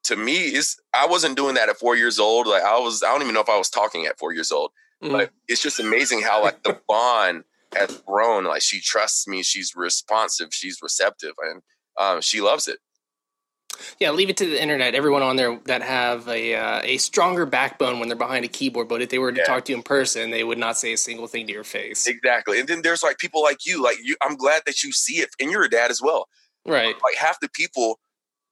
to 0.05 0.15
me, 0.15 0.37
it's 0.47 0.79
I 0.93 1.05
wasn't 1.07 1.37
doing 1.37 1.55
that 1.55 1.69
at 1.69 1.77
four 1.77 1.95
years 1.95 2.19
old. 2.19 2.47
Like 2.47 2.63
I 2.63 2.77
was, 2.79 3.03
I 3.03 3.11
don't 3.11 3.21
even 3.21 3.33
know 3.33 3.41
if 3.41 3.49
I 3.49 3.57
was 3.57 3.69
talking 3.69 4.05
at 4.05 4.17
four 4.17 4.33
years 4.33 4.51
old. 4.51 4.71
Mm. 5.03 5.11
But 5.11 5.31
it's 5.47 5.61
just 5.61 5.79
amazing 5.79 6.21
how 6.21 6.41
like 6.41 6.63
the 6.63 6.79
bond 6.87 7.43
has 7.75 7.97
grown. 8.07 8.45
Like 8.45 8.61
she 8.61 8.81
trusts 8.81 9.27
me, 9.27 9.43
she's 9.43 9.73
responsive, 9.75 10.49
she's 10.51 10.79
receptive, 10.81 11.33
and 11.41 11.61
um, 11.99 12.21
she 12.21 12.41
loves 12.41 12.67
it. 12.67 12.79
Yeah, 13.99 14.11
leave 14.11 14.29
it 14.29 14.37
to 14.37 14.45
the 14.45 14.61
internet. 14.61 14.95
Everyone 14.95 15.21
on 15.21 15.35
there 15.35 15.59
that 15.65 15.81
have 15.81 16.27
a 16.27 16.55
uh, 16.55 16.81
a 16.83 16.97
stronger 16.97 17.45
backbone 17.45 17.99
when 17.99 18.09
they're 18.09 18.17
behind 18.17 18.45
a 18.45 18.47
keyboard, 18.47 18.87
but 18.87 19.01
if 19.01 19.09
they 19.09 19.19
were 19.19 19.31
to 19.31 19.39
yeah. 19.39 19.45
talk 19.45 19.65
to 19.65 19.71
you 19.71 19.77
in 19.77 19.83
person, 19.83 20.31
they 20.31 20.43
would 20.43 20.57
not 20.57 20.77
say 20.77 20.93
a 20.93 20.97
single 20.97 21.27
thing 21.27 21.47
to 21.47 21.53
your 21.53 21.63
face. 21.63 22.07
Exactly. 22.07 22.59
And 22.59 22.67
then 22.67 22.81
there's 22.81 23.03
like 23.03 23.17
people 23.17 23.41
like 23.41 23.65
you. 23.65 23.83
Like 23.83 23.97
you, 24.03 24.15
I'm 24.21 24.35
glad 24.35 24.63
that 24.65 24.83
you 24.83 24.91
see 24.91 25.19
it, 25.19 25.29
and 25.39 25.51
you're 25.51 25.63
a 25.63 25.69
dad 25.69 25.91
as 25.91 26.01
well. 26.01 26.27
Right. 26.65 26.95
Like 26.95 27.15
half 27.17 27.39
the 27.39 27.49
people 27.49 27.99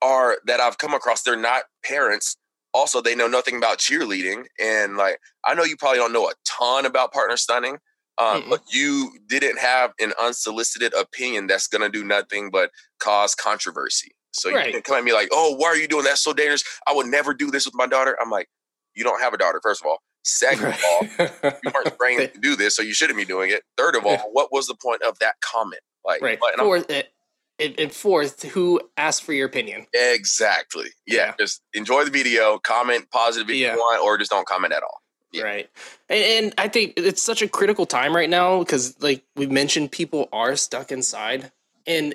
are 0.02 0.38
that 0.46 0.60
I've 0.60 0.78
come 0.78 0.94
across, 0.94 1.22
they're 1.22 1.36
not 1.36 1.64
parents. 1.84 2.36
Also, 2.72 3.00
they 3.00 3.14
know 3.14 3.28
nothing 3.28 3.56
about 3.56 3.78
cheerleading, 3.78 4.44
and 4.60 4.96
like 4.96 5.18
I 5.44 5.54
know 5.54 5.64
you 5.64 5.76
probably 5.76 5.98
don't 5.98 6.12
know 6.12 6.28
a 6.28 6.32
ton 6.46 6.86
about 6.86 7.12
partner 7.12 7.36
stunting. 7.36 7.78
Um, 8.18 8.44
but 8.48 8.62
you 8.72 9.12
didn't 9.28 9.58
have 9.58 9.92
an 10.00 10.14
unsolicited 10.18 10.94
opinion 10.94 11.48
that's 11.48 11.66
going 11.66 11.82
to 11.82 11.90
do 11.90 12.02
nothing 12.02 12.50
but 12.50 12.70
cause 12.98 13.34
controversy. 13.34 14.12
So 14.36 14.52
right. 14.52 14.66
you 14.66 14.72
can 14.72 14.82
come 14.82 14.96
at 14.96 15.04
me 15.04 15.12
like, 15.12 15.28
oh, 15.32 15.56
why 15.56 15.68
are 15.68 15.76
you 15.76 15.88
doing 15.88 16.04
that? 16.04 16.18
So 16.18 16.32
dangerous. 16.32 16.64
I 16.86 16.94
would 16.94 17.06
never 17.06 17.34
do 17.34 17.50
this 17.50 17.64
with 17.64 17.74
my 17.74 17.86
daughter. 17.86 18.16
I'm 18.20 18.30
like, 18.30 18.48
you 18.94 19.04
don't 19.04 19.20
have 19.20 19.34
a 19.34 19.38
daughter, 19.38 19.60
first 19.62 19.82
of 19.82 19.86
all. 19.86 19.98
Second 20.26 20.66
of 20.66 20.84
all, 20.90 21.02
you 21.62 21.70
weren't 21.72 21.96
trained 22.00 22.32
to 22.34 22.40
do 22.40 22.56
this, 22.56 22.74
so 22.74 22.82
you 22.82 22.94
shouldn't 22.94 23.16
be 23.16 23.24
doing 23.24 23.50
it. 23.50 23.62
Third 23.76 23.94
of 23.94 24.04
all, 24.04 24.18
what 24.32 24.50
was 24.50 24.66
the 24.66 24.74
point 24.74 25.02
of 25.02 25.16
that 25.20 25.34
comment? 25.40 25.82
Like, 26.04 26.20
right. 26.20 26.38
Fourth, 26.58 26.90
and, 27.58 27.74
and 27.78 27.92
fourth, 27.92 28.44
eh, 28.44 28.48
who 28.48 28.80
asked 28.96 29.22
for 29.22 29.32
your 29.32 29.46
opinion? 29.46 29.86
Exactly. 29.92 30.86
Yeah. 31.06 31.16
yeah. 31.16 31.34
Just 31.38 31.62
enjoy 31.74 32.04
the 32.04 32.10
video, 32.10 32.58
comment 32.58 33.10
positive 33.12 33.48
if 33.50 33.56
yeah. 33.56 33.74
you 33.74 33.78
want, 33.78 34.02
or 34.02 34.18
just 34.18 34.30
don't 34.30 34.46
comment 34.46 34.72
at 34.72 34.82
all. 34.82 35.00
Yeah. 35.32 35.44
Right. 35.44 35.70
And, 36.08 36.24
and, 36.24 36.54
I 36.58 36.68
think 36.68 36.94
it's 36.96 37.22
such 37.22 37.42
a 37.42 37.48
critical 37.48 37.84
time 37.84 38.14
right 38.14 38.30
now 38.30 38.60
because, 38.60 39.00
like 39.00 39.24
we 39.34 39.46
mentioned, 39.46 39.92
people 39.92 40.28
are 40.32 40.56
stuck 40.56 40.92
inside. 40.92 41.50
And 41.86 42.14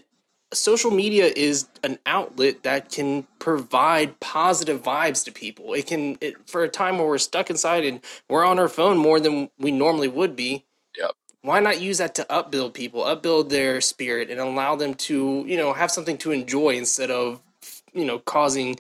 social 0.54 0.92
media 0.92 1.32
is 1.36 1.68
an 1.84 1.98
outlet 2.06 2.64
that 2.64 2.92
can 2.92 3.26
provide 3.40 4.20
positive 4.20 4.82
vibes 4.84 5.24
to 5.26 5.32
people. 5.32 5.74
It 5.74 5.88
can, 5.88 6.18
it, 6.22 6.36
for 6.50 6.64
a 6.64 6.70
time 6.70 6.98
where 6.98 7.08
we're 7.08 7.18
stuck 7.18 7.50
inside 7.50 7.86
and 7.86 8.02
we're 8.30 8.46
on 8.46 8.60
our 8.60 8.68
phone 8.68 8.98
more 8.98 9.20
than 9.20 9.50
we 9.58 9.72
normally 9.72 10.08
would 10.08 10.36
be. 10.36 10.66
Yep. 10.98 11.12
why 11.44 11.60
not 11.62 11.80
use 11.80 12.00
that 12.00 12.16
to 12.16 12.30
upbuild 12.30 12.74
people, 12.74 13.06
upbuild 13.06 13.50
their 13.50 13.80
spirit, 13.80 14.30
and 14.30 14.40
allow 14.40 14.76
them 14.76 14.94
to, 14.94 15.46
you 15.48 15.56
know, 15.56 15.74
have 15.74 15.90
something 15.90 16.18
to 16.20 16.32
enjoy 16.32 16.72
instead 16.72 17.10
of, 17.10 17.42
you 17.94 18.04
know, 18.04 18.20
causing 18.20 18.78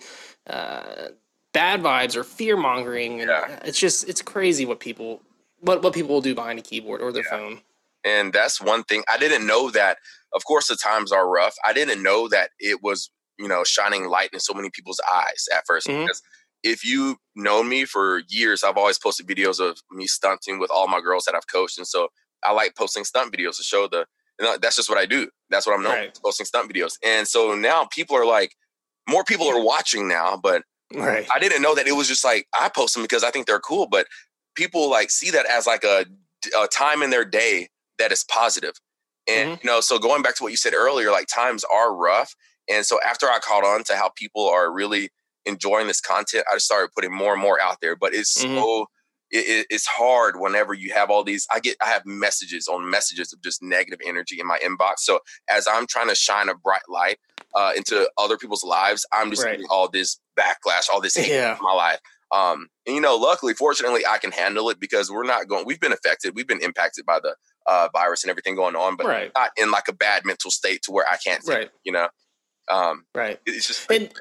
uh, 0.47 1.07
bad 1.53 1.81
vibes 1.81 2.15
or 2.15 2.23
fear 2.23 2.57
mongering. 2.57 3.19
Yeah. 3.19 3.59
It's 3.63 3.79
just 3.79 4.07
it's 4.09 4.21
crazy 4.21 4.65
what 4.65 4.79
people 4.79 5.21
what 5.61 5.81
what 5.83 5.93
people 5.93 6.13
will 6.13 6.21
do 6.21 6.35
behind 6.35 6.59
a 6.59 6.61
keyboard 6.61 7.01
or 7.01 7.11
their 7.11 7.23
yeah. 7.23 7.29
phone. 7.29 7.61
And 8.03 8.33
that's 8.33 8.61
one 8.61 8.83
thing 8.83 9.03
I 9.11 9.17
didn't 9.17 9.45
know 9.45 9.69
that. 9.71 9.97
Of 10.33 10.45
course, 10.45 10.67
the 10.67 10.75
times 10.75 11.11
are 11.11 11.29
rough. 11.29 11.55
I 11.65 11.73
didn't 11.73 12.03
know 12.03 12.27
that 12.29 12.51
it 12.59 12.81
was 12.81 13.11
you 13.37 13.47
know 13.47 13.63
shining 13.63 14.07
light 14.07 14.29
in 14.33 14.39
so 14.39 14.53
many 14.53 14.69
people's 14.69 15.01
eyes 15.13 15.45
at 15.55 15.63
1st 15.69 15.87
mm-hmm. 15.87 16.01
because 16.01 16.21
if 16.63 16.85
you 16.85 17.17
know 17.35 17.63
me 17.63 17.85
for 17.85 18.21
years, 18.29 18.63
I've 18.63 18.77
always 18.77 18.99
posted 18.99 19.27
videos 19.27 19.59
of 19.59 19.79
me 19.91 20.05
stunting 20.05 20.59
with 20.59 20.69
all 20.69 20.87
my 20.87 21.01
girls 21.01 21.25
that 21.25 21.35
I've 21.35 21.47
coached, 21.47 21.77
and 21.77 21.87
so 21.87 22.09
I 22.43 22.53
like 22.53 22.75
posting 22.75 23.03
stunt 23.03 23.33
videos 23.33 23.57
to 23.57 23.63
show 23.63 23.87
the. 23.87 24.05
You 24.39 24.47
know, 24.47 24.57
that's 24.59 24.77
just 24.77 24.89
what 24.89 24.97
I 24.97 25.05
do. 25.05 25.29
That's 25.51 25.67
what 25.67 25.75
I'm 25.75 25.83
known 25.83 25.93
right. 25.93 26.19
posting 26.23 26.47
stunt 26.47 26.71
videos. 26.71 26.93
And 27.05 27.27
so 27.27 27.53
now 27.53 27.87
people 27.91 28.17
are 28.17 28.25
like, 28.25 28.55
more 29.07 29.23
people 29.23 29.47
are 29.47 29.63
watching 29.63 30.07
now, 30.07 30.39
but 30.41 30.63
right. 30.95 31.27
I 31.31 31.37
didn't 31.37 31.61
know 31.61 31.75
that 31.75 31.85
it 31.85 31.91
was 31.91 32.07
just 32.07 32.23
like 32.23 32.47
I 32.59 32.69
post 32.69 32.95
them 32.95 33.03
because 33.03 33.23
I 33.23 33.29
think 33.29 33.45
they're 33.45 33.59
cool, 33.59 33.87
but 33.87 34.07
people 34.55 34.89
like 34.89 35.11
see 35.11 35.29
that 35.31 35.45
as 35.45 35.67
like 35.67 35.83
a, 35.83 36.05
a 36.59 36.67
time 36.67 37.03
in 37.03 37.09
their 37.09 37.25
day 37.25 37.69
that 37.99 38.11
is 38.11 38.23
positive. 38.23 38.73
And 39.39 39.51
mm-hmm. 39.51 39.67
you 39.67 39.71
know, 39.71 39.81
so 39.81 39.99
going 39.99 40.21
back 40.21 40.35
to 40.35 40.43
what 40.43 40.51
you 40.51 40.57
said 40.57 40.73
earlier, 40.73 41.11
like 41.11 41.27
times 41.27 41.63
are 41.73 41.95
rough. 41.95 42.35
And 42.69 42.85
so 42.85 42.99
after 43.05 43.27
I 43.27 43.39
caught 43.39 43.65
on 43.65 43.83
to 43.85 43.95
how 43.95 44.09
people 44.15 44.47
are 44.47 44.71
really 44.71 45.09
enjoying 45.45 45.87
this 45.87 46.01
content, 46.01 46.45
I 46.51 46.55
just 46.55 46.65
started 46.65 46.91
putting 46.95 47.13
more 47.13 47.33
and 47.33 47.41
more 47.41 47.59
out 47.61 47.77
there. 47.81 47.95
But 47.95 48.13
it's 48.13 48.43
mm-hmm. 48.43 48.55
so 48.55 48.87
it, 49.31 49.67
it's 49.69 49.85
hard 49.85 50.35
whenever 50.37 50.73
you 50.73 50.93
have 50.93 51.09
all 51.09 51.23
these. 51.23 51.47
I 51.51 51.59
get 51.59 51.77
I 51.81 51.87
have 51.87 52.03
messages 52.05 52.67
on 52.67 52.89
messages 52.89 53.33
of 53.33 53.41
just 53.41 53.63
negative 53.63 53.99
energy 54.05 54.39
in 54.39 54.47
my 54.47 54.59
inbox. 54.59 54.99
So 54.99 55.19
as 55.49 55.67
I'm 55.67 55.87
trying 55.87 56.09
to 56.09 56.15
shine 56.15 56.49
a 56.49 56.55
bright 56.55 56.87
light 56.89 57.17
uh, 57.55 57.71
into 57.75 58.09
other 58.17 58.37
people's 58.37 58.63
lives, 58.63 59.05
I'm 59.13 59.29
just 59.29 59.43
right. 59.43 59.51
getting 59.51 59.67
all 59.69 59.89
this 59.89 60.19
backlash, 60.37 60.89
all 60.91 61.01
this 61.01 61.15
hate 61.17 61.31
yeah. 61.31 61.53
in 61.53 61.63
my 61.63 61.73
life. 61.73 61.99
Um, 62.31 62.67
and 62.85 62.95
you 62.95 63.01
know, 63.01 63.15
luckily, 63.15 63.53
fortunately, 63.53 64.03
I 64.09 64.17
can 64.17 64.31
handle 64.31 64.69
it 64.69 64.79
because 64.79 65.11
we're 65.11 65.23
not 65.23 65.47
going. 65.47 65.65
We've 65.65 65.79
been 65.79 65.93
affected. 65.93 66.33
We've 66.35 66.47
been 66.47 66.63
impacted 66.63 67.05
by 67.05 67.19
the 67.19 67.35
uh, 67.67 67.89
virus 67.93 68.23
and 68.23 68.29
everything 68.29 68.55
going 68.55 68.75
on, 68.75 68.95
but 68.95 69.07
right. 69.07 69.31
not 69.35 69.51
in 69.57 69.71
like 69.71 69.87
a 69.87 69.93
bad 69.93 70.25
mental 70.25 70.51
state 70.51 70.81
to 70.83 70.91
where 70.91 71.05
I 71.07 71.17
can't. 71.17 71.43
Think, 71.43 71.57
right. 71.57 71.69
You 71.83 71.93
know. 71.93 72.07
Um, 72.69 73.05
right. 73.15 73.39
It's 73.45 73.67
just 73.67 73.89
and, 73.91 74.03
right 74.03 74.11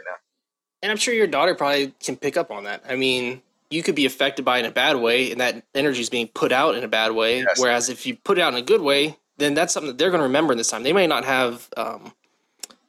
and 0.83 0.91
I'm 0.91 0.99
sure 0.99 1.15
your 1.15 1.27
daughter 1.27 1.55
probably 1.55 1.93
can 2.01 2.17
pick 2.17 2.37
up 2.37 2.51
on 2.51 2.65
that. 2.65 2.83
I 2.89 2.97
mean, 2.97 3.43
you 3.71 3.83
could 3.83 3.95
be 3.95 4.07
affected 4.07 4.45
by 4.45 4.59
it 4.59 4.61
in 4.61 4.67
a 4.67 4.73
bad 4.73 4.97
way, 4.97 5.31
and 5.31 5.41
that 5.41 5.63
energy 5.75 6.01
is 6.01 6.11
being 6.11 6.29
put 6.29 6.53
out 6.53 6.75
in 6.75 6.85
a 6.85 6.89
bad 6.89 7.13
way. 7.13 7.39
Yes. 7.41 7.61
Whereas 7.61 7.89
if 7.89 8.07
you 8.07 8.17
put 8.17 8.39
it 8.39 8.41
out 8.41 8.53
in 8.53 8.59
a 8.59 8.63
good 8.63 8.81
way, 8.81 9.17
then 9.37 9.55
that's 9.55 9.73
something 9.73 9.89
that 9.89 9.99
they're 9.99 10.11
going 10.11 10.21
to 10.21 10.25
remember 10.25 10.53
in 10.53 10.59
this 10.59 10.71
time. 10.71 10.83
They 10.83 10.93
may 10.93 11.07
not 11.07 11.25
have 11.25 11.69
um, 11.77 12.13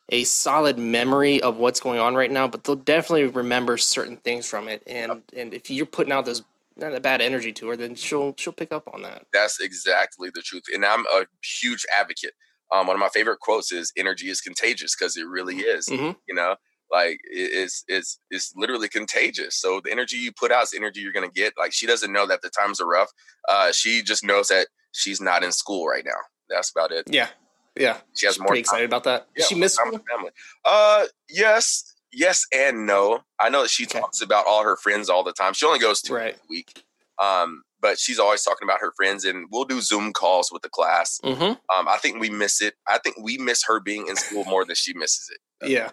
a 0.10 0.24
solid 0.24 0.78
memory 0.78 1.42
of 1.42 1.58
what's 1.58 1.80
going 1.80 2.00
on 2.00 2.16
right 2.16 2.32
now, 2.32 2.48
but 2.48 2.64
they'll 2.64 2.76
definitely 2.76 3.28
remember 3.28 3.78
certain 3.78 4.18
things 4.18 4.48
from 4.48 4.68
it. 4.68 4.84
And 4.88 5.10
yep. 5.10 5.22
and 5.36 5.54
if 5.54 5.70
you're 5.70 5.86
putting 5.86 6.14
out 6.14 6.26
those 6.26 6.44
not 6.82 6.96
a 6.96 7.00
bad 7.00 7.22
energy 7.22 7.54
to 7.54 7.70
her, 7.70 7.78
then 7.78 7.96
she'll 7.96 8.34
she'll 8.38 8.54
pick 8.54 8.72
up 8.72 8.90
on 8.94 9.02
that. 9.04 9.26
That's 9.32 9.60
exactly 9.60 10.30
the 10.34 10.42
truth. 10.42 10.64
And 10.74 10.86
I'm 10.86 11.06
a 11.08 11.26
huge 11.62 11.86
advocate. 12.00 12.34
Um, 12.72 12.88
one 12.88 12.96
of 12.96 13.00
my 13.00 13.10
favorite 13.10 13.40
quotes 13.40 13.72
is 13.72 13.92
"Energy 13.98 14.30
is 14.30 14.42
contagious" 14.42 14.96
because 14.96 15.18
it 15.18 15.28
really 15.28 15.58
is. 15.58 15.88
Mm-hmm. 15.88 16.12
You 16.28 16.36
know, 16.36 16.56
like 16.92 17.20
it's 17.24 17.84
it's 17.88 18.20
it's 18.30 18.54
literally 18.56 18.90
contagious. 18.90 19.56
So 19.56 19.82
the 19.84 19.92
energy 19.92 20.18
you 20.18 20.32
put 20.32 20.52
out 20.52 20.64
is 20.64 20.74
energy 20.76 21.02
you're 21.02 21.14
gonna 21.14 21.30
get. 21.30 21.54
Like 21.58 21.74
she 21.74 21.88
doesn't 21.88 22.12
know 22.12 22.28
that 22.28 22.42
the 22.42 22.50
times 22.50 22.82
are 22.82 22.88
rough. 22.88 23.10
Uh, 23.48 23.72
she 23.72 24.02
just 24.02 24.24
knows 24.24 24.50
that 24.50 24.68
she's 24.92 25.22
not 25.22 25.44
in 25.44 25.52
school 25.52 25.88
right 25.88 26.06
now. 26.06 26.20
That's 26.50 26.72
about 26.72 26.92
it. 26.92 27.06
Yeah, 27.10 27.30
yeah. 27.78 27.98
She 28.16 28.26
has 28.26 28.36
she's 28.36 28.40
more. 28.40 28.48
Pretty 28.48 28.62
excited 28.62 28.86
about 28.86 29.06
that. 29.06 29.28
Yeah, 29.38 29.46
she 29.46 29.56
missed? 29.56 29.80
Family. 29.80 30.32
Uh, 30.66 31.06
yes, 31.30 31.91
yes, 32.12 32.46
and 32.54 32.86
no. 32.86 33.22
I 33.40 33.50
know 33.50 33.62
that 33.62 33.70
she 33.70 33.86
okay. 33.86 34.00
talks 34.00 34.22
about 34.22 34.46
all 34.48 34.64
her 34.64 34.76
friends 34.76 35.10
all 35.10 35.24
the 35.24 35.34
time. 35.34 35.54
She 35.54 35.66
only 35.66 35.80
goes 35.80 36.02
two 36.02 36.16
right. 36.16 36.36
a 36.36 36.40
week. 36.50 36.84
Um, 37.20 37.64
but 37.82 38.00
she's 38.00 38.20
always 38.20 38.44
talking 38.44 38.68
about 38.68 38.80
her 38.80 38.92
friends, 38.96 39.26
and 39.26 39.48
we'll 39.52 39.66
do 39.66 39.82
Zoom 39.82 40.14
calls 40.14 40.52
with 40.52 40.62
the 40.62 40.70
class. 40.70 41.20
Mm-hmm. 41.24 41.44
Um, 41.44 41.88
I 41.88 41.98
think 41.98 42.20
we 42.20 42.30
miss 42.30 42.62
it. 42.62 42.76
I 42.88 43.00
think 43.00 43.18
we 43.22 43.38
miss 43.38 43.64
her 43.66 43.80
being 43.80 44.08
in 44.08 44.16
school 44.16 44.44
more 44.46 44.66
than 44.66 44.76
she 44.76 44.94
misses 44.94 45.30
it. 45.32 45.70
Yeah. 45.70 45.90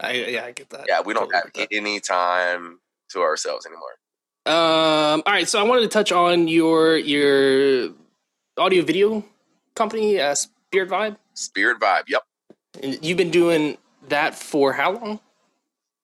I 0.00 0.12
yeah, 0.12 0.44
I 0.44 0.52
get 0.52 0.70
that. 0.70 0.86
Yeah, 0.88 1.00
we 1.04 1.14
don't 1.14 1.30
totally 1.30 1.52
have 1.56 1.68
any 1.70 2.00
time 2.00 2.80
to 3.10 3.20
ourselves 3.20 3.66
anymore. 3.66 3.92
Um. 4.46 5.22
All 5.24 5.32
right. 5.32 5.48
So 5.48 5.60
I 5.60 5.62
wanted 5.62 5.82
to 5.82 5.88
touch 5.88 6.10
on 6.10 6.48
your 6.48 6.96
your 6.96 7.90
audio 8.58 8.82
video 8.82 9.24
company, 9.74 10.20
uh, 10.20 10.34
Spirit 10.34 10.90
Vibe. 10.90 11.16
Spirit 11.34 11.78
Vibe. 11.78 12.04
Yep. 12.08 12.22
And 12.82 13.04
you've 13.04 13.18
been 13.18 13.30
doing 13.30 13.78
that 14.08 14.34
for 14.34 14.72
how 14.72 14.92
long? 14.92 15.20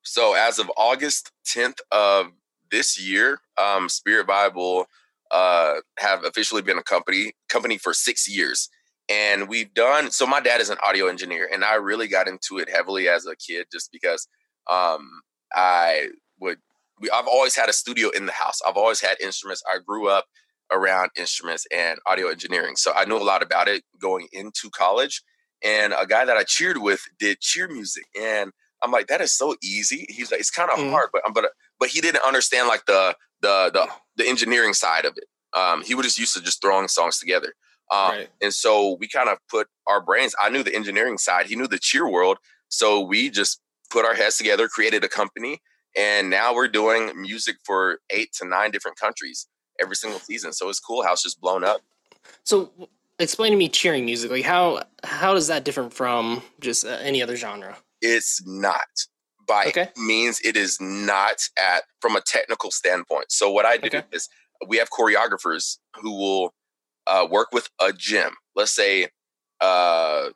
So 0.09 0.33
as 0.35 0.59
of 0.59 0.73
August 0.79 1.31
10th 1.55 1.81
of 1.93 2.29
this 2.71 2.99
year, 2.99 3.41
um, 3.63 3.91
Spirit 3.91 4.27
Vibe 4.27 4.87
uh, 5.31 5.75
have 5.99 6.25
officially 6.25 6.63
been 6.63 6.79
a 6.79 6.83
company 6.83 7.33
company 7.51 7.77
for 7.77 7.93
six 7.93 8.27
years. 8.27 8.71
And 9.11 9.49
we've 9.49 9.73
done 9.75 10.11
so 10.11 10.27
my 10.27 10.41
dad 10.41 10.63
is 10.63 10.71
an 10.71 10.79
audio 10.87 11.07
engineer 11.07 11.49
and 11.53 11.65
i 11.65 11.75
really 11.75 12.09
got 12.09 12.29
into 12.29 12.59
it 12.59 12.69
heavily 12.69 13.09
as 13.09 13.27
a 13.27 13.37
kid 13.37 13.67
just 13.73 13.91
because 13.93 14.29
um, 14.71 15.09
i 15.55 16.09
would 16.41 16.59
we, 17.01 17.11
i've 17.11 17.27
always 17.27 17.55
had 17.55 17.69
a 17.69 17.73
studio 17.73 18.11
in 18.11 18.27
the 18.27 18.33
house. 18.33 18.61
I've 18.67 18.77
always 18.77 19.01
had 19.01 19.21
instruments. 19.21 19.63
I 19.71 19.79
grew 19.79 20.09
up 20.09 20.25
around 20.71 21.11
instruments 21.17 21.67
and 21.75 21.99
audio 22.07 22.29
engineering 22.29 22.77
so 22.77 22.93
i 22.95 23.05
knew 23.05 23.17
a 23.17 23.31
lot 23.33 23.43
about 23.43 23.69
it 23.69 23.83
going 24.01 24.29
into 24.33 24.71
college. 24.71 25.23
And 25.63 25.93
a 25.93 26.07
guy 26.07 26.25
that 26.25 26.37
i 26.39 26.45
cheered 26.45 26.79
with 26.79 27.03
did 27.19 27.41
cheer 27.41 27.69
music 27.69 28.05
and 28.19 28.53
i'm 28.83 28.91
like 28.91 29.07
that 29.07 29.21
is 29.21 29.37
so 29.37 29.55
easy 29.63 30.07
he's 30.09 30.31
like 30.31 30.41
it's 30.41 30.51
kind 30.51 30.71
of 30.71 30.79
mm. 30.79 30.91
hard 30.91 31.09
but 31.13 31.23
i'm 31.27 31.33
but 31.33 31.47
but 31.79 31.89
he 31.89 32.01
didn't 32.01 32.23
understand 32.25 32.69
like 32.69 32.85
the 32.87 33.15
the 33.41 33.71
the, 33.73 33.89
the 34.17 34.29
engineering 34.29 34.75
side 34.75 35.05
of 35.05 35.15
it 35.17 35.25
um, 35.55 35.83
he 35.83 35.95
was 35.95 36.05
just 36.05 36.19
used 36.19 36.35
to 36.35 36.43
just 36.43 36.61
throwing 36.61 36.89
songs 36.89 37.19
together 37.19 37.55
um, 37.91 38.11
right. 38.11 38.29
And 38.41 38.53
so 38.53 38.97
we 39.01 39.09
kind 39.09 39.29
of 39.29 39.39
put 39.49 39.69
our 39.87 40.01
brains. 40.01 40.35
I 40.41 40.51
knew 40.51 40.63
the 40.63 40.75
engineering 40.75 41.19
side. 41.19 41.47
He 41.47 41.57
knew 41.57 41.67
the 41.67 41.79
cheer 41.79 42.09
world. 42.09 42.39
So 42.69 43.01
we 43.01 43.31
just 43.31 43.61
put 43.91 44.05
our 44.05 44.15
heads 44.15 44.37
together, 44.37 44.69
created 44.69 45.05
a 45.05 45.09
company, 45.09 45.61
and 45.97 46.29
now 46.29 46.55
we're 46.55 46.69
doing 46.69 47.21
music 47.21 47.57
for 47.65 48.01
eight 48.11 48.33
to 48.35 48.47
nine 48.47 48.71
different 48.71 48.99
countries 48.99 49.47
every 49.81 49.97
single 49.97 50.21
season. 50.21 50.53
So 50.53 50.69
it's 50.69 50.81
cool 50.81 51.03
how 51.03 51.13
it's 51.13 51.23
just 51.23 51.41
blown 51.41 51.65
up. 51.65 51.81
So 52.45 52.71
explain 53.19 53.53
to 53.53 53.59
me 53.59 53.69
cheering 53.69 54.05
music. 54.05 54.31
Like 54.31 54.45
how 54.45 54.83
how 55.03 55.33
does 55.33 55.47
that 55.47 55.65
different 55.65 55.95
from 55.95 56.43
just 56.61 56.85
uh, 56.85 56.99
any 57.01 57.23
other 57.23 57.37
genre? 57.37 57.77
It's 58.01 58.43
not 58.47 58.87
by 59.47 59.67
okay. 59.69 59.89
means 59.97 60.41
it 60.45 60.57
is 60.57 60.81
not 60.81 61.41
at 61.59 61.85
from 62.01 62.15
a 62.15 62.21
technical 62.21 62.71
standpoint. 62.71 63.33
So 63.33 63.51
what 63.51 63.65
I 63.65 63.79
do 63.79 63.89
okay. 63.89 64.03
is 64.13 64.29
we 64.67 64.77
have 64.77 64.91
choreographers 64.91 65.79
who 65.97 66.13
will 66.13 66.55
uh, 67.07 67.27
work 67.29 67.49
with 67.53 67.71
a 67.81 67.93
gym. 67.93 68.33
Let's 68.55 68.73
say 68.73 69.09
uh, 69.61 70.29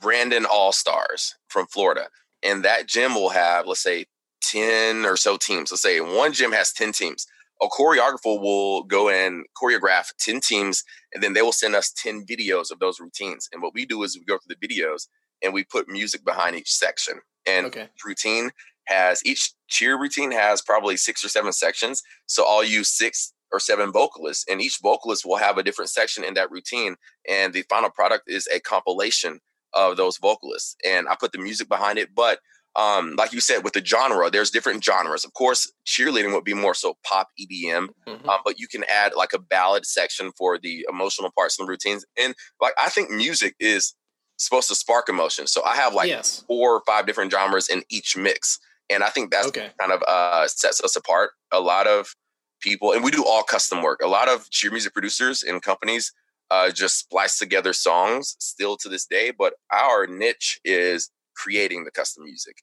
Brandon 0.00 0.46
All 0.50 0.72
Stars 0.72 1.36
from 1.48 1.66
Florida, 1.66 2.08
and 2.42 2.64
that 2.64 2.86
gym 2.88 3.14
will 3.14 3.28
have, 3.28 3.66
let's 3.66 3.82
say, 3.82 4.06
10 4.42 5.04
or 5.04 5.16
so 5.16 5.36
teams. 5.36 5.70
Let's 5.70 5.82
say 5.82 6.00
one 6.00 6.32
gym 6.32 6.52
has 6.52 6.72
10 6.72 6.92
teams. 6.92 7.26
A 7.62 7.66
choreographer 7.66 8.40
will 8.40 8.84
go 8.84 9.10
and 9.10 9.44
choreograph 9.62 10.12
10 10.18 10.40
teams, 10.40 10.82
and 11.12 11.22
then 11.22 11.34
they 11.34 11.42
will 11.42 11.52
send 11.52 11.74
us 11.74 11.92
10 11.92 12.24
videos 12.24 12.70
of 12.70 12.78
those 12.78 12.98
routines. 12.98 13.48
And 13.52 13.60
what 13.60 13.74
we 13.74 13.84
do 13.84 14.02
is 14.02 14.18
we 14.18 14.24
go 14.24 14.38
through 14.38 14.56
the 14.58 14.66
videos 14.66 15.08
and 15.42 15.52
we 15.52 15.64
put 15.64 15.88
music 15.88 16.24
behind 16.24 16.56
each 16.56 16.72
section. 16.72 17.20
And 17.46 17.66
okay. 17.66 17.88
routine 18.04 18.50
has 18.84 19.24
each 19.24 19.52
cheer 19.68 19.98
routine 19.98 20.32
has 20.32 20.60
probably 20.62 20.96
six 20.96 21.24
or 21.24 21.28
seven 21.28 21.52
sections. 21.52 22.02
So 22.26 22.44
I'll 22.46 22.64
use 22.64 22.88
six 22.88 23.32
or 23.52 23.58
seven 23.58 23.92
vocalists, 23.92 24.44
and 24.48 24.60
each 24.60 24.78
vocalist 24.82 25.24
will 25.24 25.36
have 25.36 25.58
a 25.58 25.62
different 25.62 25.90
section 25.90 26.22
in 26.22 26.34
that 26.34 26.50
routine. 26.50 26.96
And 27.28 27.52
the 27.52 27.62
final 27.62 27.90
product 27.90 28.24
is 28.28 28.48
a 28.54 28.60
compilation 28.60 29.40
of 29.72 29.96
those 29.96 30.18
vocalists. 30.18 30.76
And 30.84 31.08
I 31.08 31.16
put 31.18 31.32
the 31.32 31.38
music 31.38 31.68
behind 31.68 31.98
it. 31.98 32.14
But 32.14 32.40
um, 32.76 33.16
like 33.16 33.32
you 33.32 33.40
said, 33.40 33.64
with 33.64 33.72
the 33.72 33.84
genre, 33.84 34.30
there's 34.30 34.50
different 34.50 34.84
genres. 34.84 35.24
Of 35.24 35.32
course, 35.34 35.70
cheerleading 35.86 36.32
would 36.32 36.44
be 36.44 36.54
more 36.54 36.74
so 36.74 36.96
pop 37.04 37.28
EDM, 37.40 37.88
mm-hmm. 38.06 38.28
um, 38.28 38.38
but 38.44 38.60
you 38.60 38.68
can 38.68 38.84
add 38.88 39.12
like 39.16 39.32
a 39.34 39.40
ballad 39.40 39.84
section 39.84 40.30
for 40.38 40.56
the 40.56 40.86
emotional 40.88 41.30
parts 41.36 41.58
and 41.58 41.66
the 41.66 41.70
routines. 41.70 42.04
And 42.16 42.34
like 42.60 42.74
I 42.80 42.88
think 42.88 43.10
music 43.10 43.54
is 43.58 43.94
supposed 44.40 44.68
to 44.68 44.74
spark 44.74 45.08
emotion. 45.08 45.46
So 45.46 45.62
I 45.64 45.76
have 45.76 45.94
like 45.94 46.08
yes. 46.08 46.44
four 46.46 46.74
or 46.74 46.82
five 46.86 47.06
different 47.06 47.30
genres 47.30 47.68
in 47.68 47.82
each 47.90 48.16
mix. 48.16 48.58
And 48.88 49.04
I 49.04 49.10
think 49.10 49.30
that's 49.30 49.48
okay. 49.48 49.68
kind 49.78 49.92
of 49.92 50.02
uh, 50.08 50.48
sets 50.48 50.82
us 50.82 50.96
apart. 50.96 51.30
A 51.52 51.60
lot 51.60 51.86
of 51.86 52.14
people, 52.60 52.92
and 52.92 53.04
we 53.04 53.10
do 53.10 53.24
all 53.24 53.42
custom 53.42 53.82
work. 53.82 54.00
A 54.02 54.08
lot 54.08 54.28
of 54.28 54.50
cheer 54.50 54.70
music 54.70 54.94
producers 54.94 55.42
and 55.42 55.62
companies 55.62 56.12
uh, 56.50 56.70
just 56.70 56.98
splice 56.98 57.38
together 57.38 57.72
songs 57.72 58.34
still 58.40 58.76
to 58.78 58.88
this 58.88 59.06
day, 59.06 59.30
but 59.30 59.54
our 59.72 60.06
niche 60.06 60.58
is 60.64 61.10
creating 61.36 61.84
the 61.84 61.90
custom 61.90 62.24
music. 62.24 62.56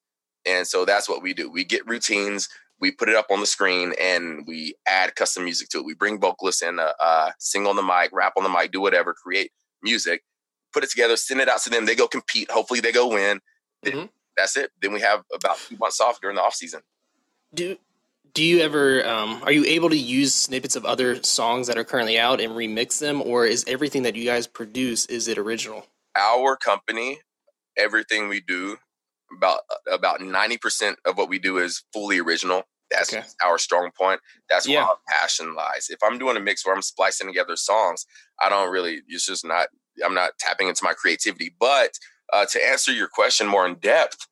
And 0.46 0.66
so 0.66 0.84
that's 0.84 1.08
what 1.08 1.22
we 1.22 1.34
do. 1.34 1.50
We 1.50 1.64
get 1.64 1.88
routines, 1.88 2.50
we 2.82 2.92
put 2.92 3.08
it 3.08 3.16
up 3.16 3.28
on 3.30 3.40
the 3.40 3.46
screen 3.46 3.94
and 4.02 4.46
we 4.48 4.76
add 4.88 5.16
custom 5.16 5.44
music 5.44 5.70
to 5.70 5.80
it. 5.80 5.86
We 5.86 5.94
bring 5.94 6.20
vocalists 6.20 6.62
in, 6.62 6.80
uh, 6.80 6.92
uh, 7.00 7.32
sing 7.40 7.68
on 7.68 7.76
the 7.76 7.84
mic, 7.84 8.10
rap 8.12 8.34
on 8.36 8.44
the 8.44 8.50
mic, 8.50 8.72
do 8.72 8.82
whatever, 8.82 9.14
create 9.14 9.52
music, 9.82 10.24
put 10.74 10.84
it 10.84 10.90
together, 10.90 11.18
send 11.18 11.40
it 11.42 11.50
out 11.50 11.62
to 11.62 11.70
them. 11.70 11.86
They 11.86 11.96
go 11.96 12.08
compete. 12.08 12.52
Hopefully, 12.52 12.80
they 12.80 12.92
go 12.92 13.08
win. 13.10 13.40
Mm-hmm. 13.86 14.06
That's 14.36 14.56
it. 14.58 14.72
Then 14.82 14.94
we 14.94 15.02
have 15.02 15.24
about 15.34 15.58
two 15.58 15.78
months 15.78 16.00
off 16.00 16.22
during 16.22 16.36
the 16.36 16.44
off 16.44 16.54
season. 16.54 16.82
Do 17.54 17.78
do 18.34 18.44
you 18.44 18.60
ever 18.62 19.08
um, 19.08 19.42
are 19.44 19.52
you 19.52 19.66
able 19.66 19.90
to 19.90 19.98
use 19.98 20.36
snippets 20.36 20.76
of 20.76 20.86
other 20.86 21.22
songs 21.24 21.68
that 21.68 21.78
are 21.78 21.84
currently 21.84 22.20
out 22.20 22.40
and 22.40 22.54
remix 22.54 23.00
them, 23.00 23.22
or 23.22 23.46
is 23.46 23.66
everything 23.68 24.04
that 24.04 24.16
you 24.16 24.26
guys 24.26 24.48
produce 24.48 25.06
is 25.08 25.28
it 25.28 25.38
original? 25.38 25.86
Our 26.16 26.56
company, 26.56 27.20
everything 27.78 28.28
we 28.28 28.42
do 28.42 28.78
about 29.36 29.60
about 29.92 30.20
90% 30.20 30.96
of 31.06 31.18
what 31.18 31.30
we 31.30 31.40
do 31.40 31.58
is 31.58 31.84
fully 31.94 32.20
original 32.20 32.64
that's 32.90 33.14
okay. 33.14 33.26
our 33.44 33.58
strong 33.58 33.90
point 33.98 34.20
that's 34.50 34.68
yeah. 34.68 34.80
where 34.80 34.86
our 34.86 34.98
passion 35.10 35.56
lies 35.56 35.88
if 35.90 36.00
i'm 36.04 36.18
doing 36.18 36.38
a 36.38 36.40
mix 36.40 36.66
where 36.66 36.76
i'm 36.76 36.82
splicing 36.82 37.28
together 37.28 37.56
songs 37.56 38.06
i 38.42 38.48
don't 38.48 38.72
really 38.72 39.02
it's 39.08 39.26
just 39.26 39.46
not 39.46 39.68
i'm 40.06 40.14
not 40.14 40.32
tapping 40.40 40.68
into 40.68 40.84
my 40.84 40.94
creativity 40.94 41.54
but 41.60 41.98
uh, 42.34 42.46
to 42.46 42.64
answer 42.66 42.92
your 42.92 43.08
question 43.08 43.48
more 43.48 43.66
in 43.66 43.76
depth 43.76 44.28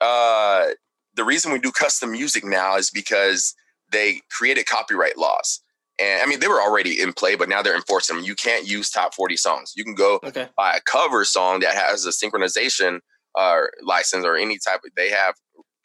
uh, 0.00 0.68
the 1.14 1.24
reason 1.24 1.52
we 1.52 1.58
do 1.58 1.72
custom 1.72 2.12
music 2.12 2.44
now 2.44 2.76
is 2.76 2.90
because 2.90 3.54
they 3.92 4.20
created 4.30 4.66
copyright 4.66 5.18
laws 5.18 5.60
and 6.00 6.22
I 6.22 6.26
mean, 6.26 6.40
they 6.40 6.48
were 6.48 6.62
already 6.62 7.00
in 7.00 7.12
play, 7.12 7.34
but 7.34 7.48
now 7.48 7.60
they're 7.60 7.76
enforcing 7.76 8.16
them. 8.16 8.24
You 8.24 8.34
can't 8.34 8.66
use 8.66 8.90
top 8.90 9.14
40 9.14 9.36
songs. 9.36 9.74
You 9.76 9.84
can 9.84 9.94
go 9.94 10.18
okay. 10.24 10.48
buy 10.56 10.74
a 10.76 10.80
cover 10.80 11.24
song 11.26 11.60
that 11.60 11.74
has 11.74 12.06
a 12.06 12.10
synchronization 12.10 13.00
uh, 13.38 13.60
license 13.82 14.24
or 14.24 14.34
any 14.36 14.58
type 14.58 14.80
of, 14.84 14.92
they 14.96 15.10
have 15.10 15.34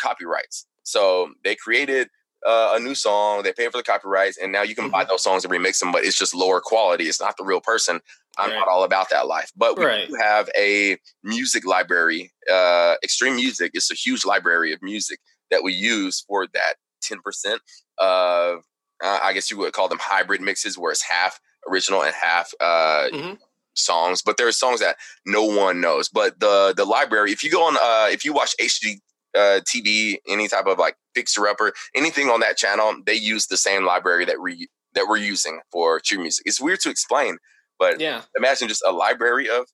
copyrights. 0.02 0.68
So 0.84 1.32
they 1.44 1.56
created 1.56 2.08
uh, 2.46 2.74
a 2.76 2.80
new 2.80 2.96
song, 2.96 3.44
they 3.44 3.54
pay 3.54 3.66
for 3.66 3.78
the 3.78 3.84
copyrights, 3.84 4.38
and 4.38 4.52
now 4.52 4.62
you 4.62 4.76
can 4.76 4.86
mm-hmm. 4.86 4.92
buy 4.92 5.04
those 5.04 5.24
songs 5.24 5.44
and 5.44 5.54
remix 5.54 5.80
them, 5.80 5.92
but 5.92 6.06
it's 6.06 6.18
just 6.18 6.36
lower 6.36 6.62
quality. 6.62 7.06
It's 7.06 7.20
not 7.20 7.38
the 7.38 7.44
real 7.44 7.62
person. 7.62 8.00
I'm 8.38 8.52
right. 8.52 8.58
not 8.58 8.68
all 8.68 8.84
about 8.84 9.10
that 9.10 9.28
life. 9.28 9.52
But 9.56 9.78
we 9.78 9.86
right. 9.86 10.10
have 10.22 10.50
a 10.58 10.98
music 11.24 11.66
library. 11.66 12.32
Uh, 12.52 12.96
Extreme 13.04 13.36
Music 13.36 13.72
is 13.74 13.90
a 13.92 13.96
huge 13.96 14.26
library 14.26 14.74
of 14.74 14.82
music 14.82 15.20
that 15.52 15.64
we 15.64 15.74
use 15.74 16.24
for 16.28 16.48
that 16.48 16.76
10% 17.04 17.60
of, 17.98 18.60
uh, 19.04 19.20
I 19.22 19.34
guess 19.34 19.50
you 19.50 19.58
would 19.58 19.74
call 19.74 19.88
them 19.88 20.00
hybrid 20.02 20.42
mixes, 20.42 20.78
where 20.78 20.92
it's 20.92 21.04
half 21.04 21.40
original 21.70 22.04
and 22.04 22.14
half 22.14 22.54
uh, 22.60 23.08
mm-hmm 23.12 23.34
songs, 23.78 24.22
but 24.22 24.38
there 24.38 24.48
are 24.48 24.52
songs 24.52 24.80
that 24.80 24.96
no 25.26 25.44
one 25.44 25.82
knows. 25.82 26.10
But 26.10 26.40
the 26.40 26.74
the 26.76 26.86
library, 26.86 27.32
if 27.32 27.44
you 27.44 27.52
go 27.52 27.64
on, 27.64 27.76
uh, 27.76 28.10
if 28.10 28.26
you 28.26 28.34
watch 28.34 28.56
HG 28.60 29.00
uh, 29.36 29.62
TV, 29.62 30.18
any 30.28 30.48
type 30.48 30.68
of 30.68 30.80
like 30.80 30.96
fixer 31.14 31.48
upper, 31.48 31.74
anything 31.96 32.30
on 32.30 32.40
that 32.42 32.58
channel, 32.58 32.94
they 33.06 33.16
use 33.16 33.48
the 33.48 33.58
same 33.58 33.86
library 33.86 34.26
that 34.26 34.42
we 34.42 34.68
that 34.94 35.08
we're 35.10 35.18
using 35.18 35.60
for 35.72 36.00
cheer 36.00 36.20
music. 36.20 36.44
It's 36.46 36.62
weird 36.62 36.80
to 36.82 36.90
explain, 36.90 37.38
but 37.78 38.00
yeah, 38.00 38.22
imagine 38.38 38.68
just 38.68 38.84
a 38.88 38.92
library 38.92 39.50
of 39.50 39.66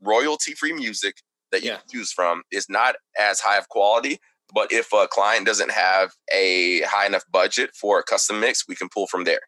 royalty 0.00 0.54
free 0.54 0.72
music 0.72 1.16
that 1.52 1.62
you 1.62 1.70
yeah. 1.70 1.78
choose 1.90 2.10
from 2.10 2.42
It's 2.50 2.68
not 2.68 2.96
as 3.18 3.40
high 3.40 3.58
of 3.58 3.68
quality. 3.68 4.18
But 4.54 4.70
if 4.70 4.92
a 4.92 5.06
client 5.08 5.46
doesn't 5.46 5.70
have 5.70 6.12
a 6.32 6.82
high 6.82 7.06
enough 7.06 7.24
budget 7.30 7.70
for 7.74 7.98
a 7.98 8.02
custom 8.02 8.40
mix, 8.40 8.68
we 8.68 8.74
can 8.74 8.88
pull 8.90 9.06
from 9.06 9.24
there. 9.24 9.40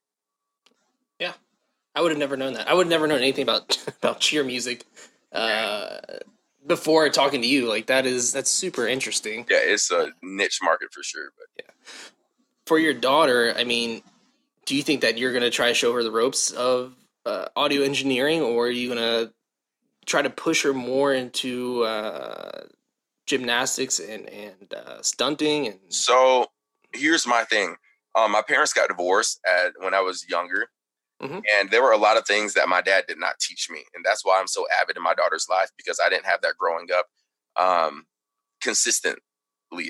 Yeah, 1.18 1.32
I 1.94 2.00
would 2.00 2.10
have 2.10 2.18
never 2.18 2.36
known 2.36 2.54
that. 2.54 2.68
I 2.68 2.74
would 2.74 2.86
have 2.86 2.90
never 2.90 3.06
known 3.06 3.18
anything 3.18 3.42
about 3.42 3.78
about 3.98 4.20
cheer 4.20 4.44
music 4.44 4.84
uh, 5.32 5.98
before 6.66 7.08
talking 7.08 7.42
to 7.42 7.46
you. 7.46 7.68
Like 7.68 7.86
that 7.86 8.06
is 8.06 8.32
that's 8.32 8.50
super 8.50 8.86
interesting. 8.86 9.46
Yeah, 9.50 9.58
it's 9.60 9.90
a 9.90 10.12
niche 10.22 10.60
market 10.62 10.92
for 10.92 11.02
sure. 11.02 11.32
But 11.36 11.64
yeah, 11.64 11.72
for 12.66 12.78
your 12.78 12.94
daughter, 12.94 13.54
I 13.56 13.64
mean, 13.64 14.02
do 14.66 14.76
you 14.76 14.82
think 14.82 15.02
that 15.02 15.18
you're 15.18 15.32
gonna 15.32 15.50
try 15.50 15.68
to 15.68 15.74
show 15.74 15.92
her 15.94 16.02
the 16.02 16.10
ropes 16.10 16.50
of 16.50 16.94
uh, 17.26 17.46
audio 17.56 17.82
engineering, 17.82 18.42
or 18.42 18.66
are 18.66 18.70
you 18.70 18.88
gonna 18.88 19.32
try 20.06 20.22
to 20.22 20.30
push 20.30 20.62
her 20.62 20.74
more 20.74 21.12
into 21.14 21.82
uh, 21.84 22.62
gymnastics 23.26 23.98
and 23.98 24.28
and 24.28 24.74
uh, 24.74 25.02
stunting? 25.02 25.66
And 25.66 25.78
so 25.88 26.46
here's 26.92 27.26
my 27.26 27.44
thing. 27.44 27.76
Um, 28.16 28.30
my 28.30 28.42
parents 28.42 28.72
got 28.72 28.88
divorced 28.88 29.40
at 29.44 29.72
when 29.78 29.92
I 29.92 30.00
was 30.00 30.28
younger, 30.28 30.68
Mm-hmm. 31.24 31.40
And 31.58 31.70
there 31.70 31.82
were 31.82 31.92
a 31.92 31.98
lot 31.98 32.16
of 32.16 32.26
things 32.26 32.54
that 32.54 32.68
my 32.68 32.82
dad 32.82 33.04
did 33.08 33.18
not 33.18 33.38
teach 33.40 33.68
me. 33.70 33.84
And 33.94 34.04
that's 34.04 34.24
why 34.24 34.38
I'm 34.38 34.46
so 34.46 34.66
avid 34.80 34.96
in 34.96 35.02
my 35.02 35.14
daughter's 35.14 35.46
life 35.48 35.70
because 35.76 35.98
I 36.04 36.08
didn't 36.08 36.26
have 36.26 36.40
that 36.42 36.56
growing 36.58 36.88
up 36.96 37.06
um, 37.56 38.04
consistently, 38.62 39.20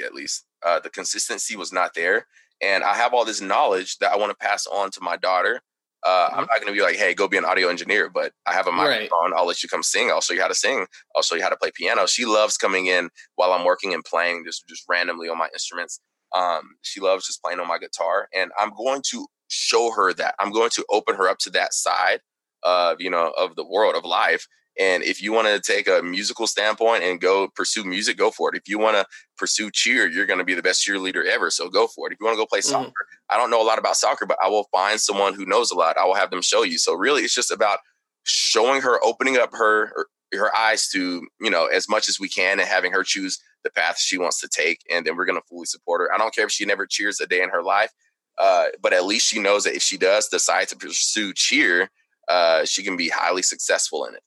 at 0.04 0.14
least. 0.14 0.44
Uh, 0.64 0.80
the 0.80 0.90
consistency 0.90 1.56
was 1.56 1.72
not 1.72 1.94
there. 1.94 2.26
And 2.62 2.84
I 2.84 2.94
have 2.94 3.12
all 3.12 3.24
this 3.24 3.40
knowledge 3.40 3.98
that 3.98 4.12
I 4.12 4.16
want 4.16 4.30
to 4.30 4.46
pass 4.46 4.66
on 4.66 4.90
to 4.92 5.00
my 5.00 5.16
daughter. 5.16 5.60
Uh, 6.04 6.28
mm-hmm. 6.28 6.40
I'm 6.40 6.46
not 6.46 6.60
going 6.60 6.72
to 6.72 6.72
be 6.72 6.82
like, 6.82 6.96
hey, 6.96 7.14
go 7.14 7.26
be 7.26 7.36
an 7.36 7.44
audio 7.44 7.68
engineer, 7.68 8.08
but 8.08 8.32
I 8.46 8.52
have 8.52 8.66
a 8.66 8.72
microphone. 8.72 9.30
Right. 9.30 9.32
I'll 9.36 9.46
let 9.46 9.62
you 9.62 9.68
come 9.68 9.82
sing. 9.82 10.10
I'll 10.10 10.20
show 10.20 10.34
you 10.34 10.40
how 10.40 10.48
to 10.48 10.54
sing. 10.54 10.86
I'll 11.16 11.22
show 11.22 11.34
you 11.34 11.42
how 11.42 11.48
to 11.48 11.56
play 11.56 11.70
piano. 11.74 12.06
She 12.06 12.24
loves 12.26 12.56
coming 12.56 12.86
in 12.86 13.10
while 13.36 13.52
I'm 13.52 13.64
working 13.64 13.94
and 13.94 14.04
playing 14.04 14.44
just, 14.46 14.68
just 14.68 14.84
randomly 14.88 15.28
on 15.28 15.38
my 15.38 15.48
instruments. 15.52 16.00
Um, 16.36 16.76
she 16.82 17.00
loves 17.00 17.26
just 17.26 17.42
playing 17.42 17.60
on 17.60 17.68
my 17.68 17.78
guitar. 17.78 18.28
And 18.34 18.50
I'm 18.58 18.72
going 18.76 19.02
to 19.10 19.26
show 19.48 19.92
her 19.92 20.12
that. 20.14 20.34
I'm 20.38 20.52
going 20.52 20.70
to 20.70 20.84
open 20.90 21.14
her 21.16 21.28
up 21.28 21.38
to 21.40 21.50
that 21.50 21.74
side 21.74 22.20
of, 22.62 23.00
you 23.00 23.10
know, 23.10 23.32
of 23.36 23.56
the 23.56 23.64
world 23.64 23.94
of 23.94 24.04
life. 24.04 24.46
And 24.78 25.04
if 25.04 25.22
you 25.22 25.32
want 25.32 25.46
to 25.46 25.60
take 25.60 25.86
a 25.86 26.02
musical 26.02 26.46
standpoint 26.48 27.04
and 27.04 27.20
go 27.20 27.48
pursue 27.54 27.84
music, 27.84 28.16
go 28.16 28.32
for 28.32 28.52
it. 28.52 28.56
If 28.56 28.68
you 28.68 28.78
want 28.78 28.96
to 28.96 29.06
pursue 29.38 29.70
cheer, 29.70 30.08
you're 30.08 30.26
going 30.26 30.40
to 30.40 30.44
be 30.44 30.54
the 30.54 30.62
best 30.62 30.84
cheerleader 30.84 31.24
ever. 31.24 31.50
So 31.50 31.68
go 31.68 31.86
for 31.86 32.08
it. 32.08 32.12
If 32.12 32.18
you 32.20 32.26
want 32.26 32.36
to 32.36 32.42
go 32.42 32.46
play 32.46 32.58
mm-hmm. 32.58 32.84
soccer, 32.84 33.06
I 33.30 33.36
don't 33.36 33.50
know 33.50 33.62
a 33.62 33.66
lot 33.66 33.78
about 33.78 33.96
soccer, 33.96 34.26
but 34.26 34.38
I 34.42 34.48
will 34.48 34.66
find 34.72 35.00
someone 35.00 35.34
who 35.34 35.46
knows 35.46 35.70
a 35.70 35.76
lot. 35.76 35.96
I 35.96 36.04
will 36.04 36.14
have 36.14 36.30
them 36.30 36.42
show 36.42 36.64
you. 36.64 36.78
So 36.78 36.94
really, 36.94 37.22
it's 37.22 37.34
just 37.34 37.52
about 37.52 37.78
showing 38.24 38.82
her, 38.82 39.02
opening 39.04 39.36
up 39.36 39.50
her 39.52 39.92
her 40.32 40.56
eyes 40.56 40.88
to 40.88 41.24
you 41.40 41.50
know 41.50 41.66
as 41.66 41.88
much 41.88 42.08
as 42.08 42.18
we 42.18 42.28
can, 42.28 42.58
and 42.58 42.68
having 42.68 42.90
her 42.90 43.04
choose 43.04 43.38
the 43.62 43.70
path 43.70 43.98
she 43.98 44.18
wants 44.18 44.40
to 44.40 44.48
take. 44.48 44.80
And 44.92 45.06
then 45.06 45.16
we're 45.16 45.26
going 45.26 45.40
to 45.40 45.46
fully 45.48 45.66
support 45.66 46.00
her. 46.00 46.12
I 46.12 46.18
don't 46.18 46.34
care 46.34 46.44
if 46.44 46.50
she 46.50 46.64
never 46.64 46.86
cheers 46.86 47.20
a 47.20 47.26
day 47.26 47.42
in 47.42 47.50
her 47.50 47.62
life. 47.62 47.92
Uh, 48.38 48.66
but 48.82 48.92
at 48.92 49.04
least 49.04 49.26
she 49.26 49.38
knows 49.38 49.64
that 49.64 49.74
if 49.74 49.82
she 49.82 49.96
does 49.96 50.28
decide 50.28 50.68
to 50.68 50.76
pursue 50.76 51.32
cheer, 51.32 51.90
uh, 52.28 52.64
she 52.64 52.82
can 52.82 52.96
be 52.96 53.08
highly 53.08 53.42
successful 53.42 54.06
in 54.06 54.14
it. 54.14 54.22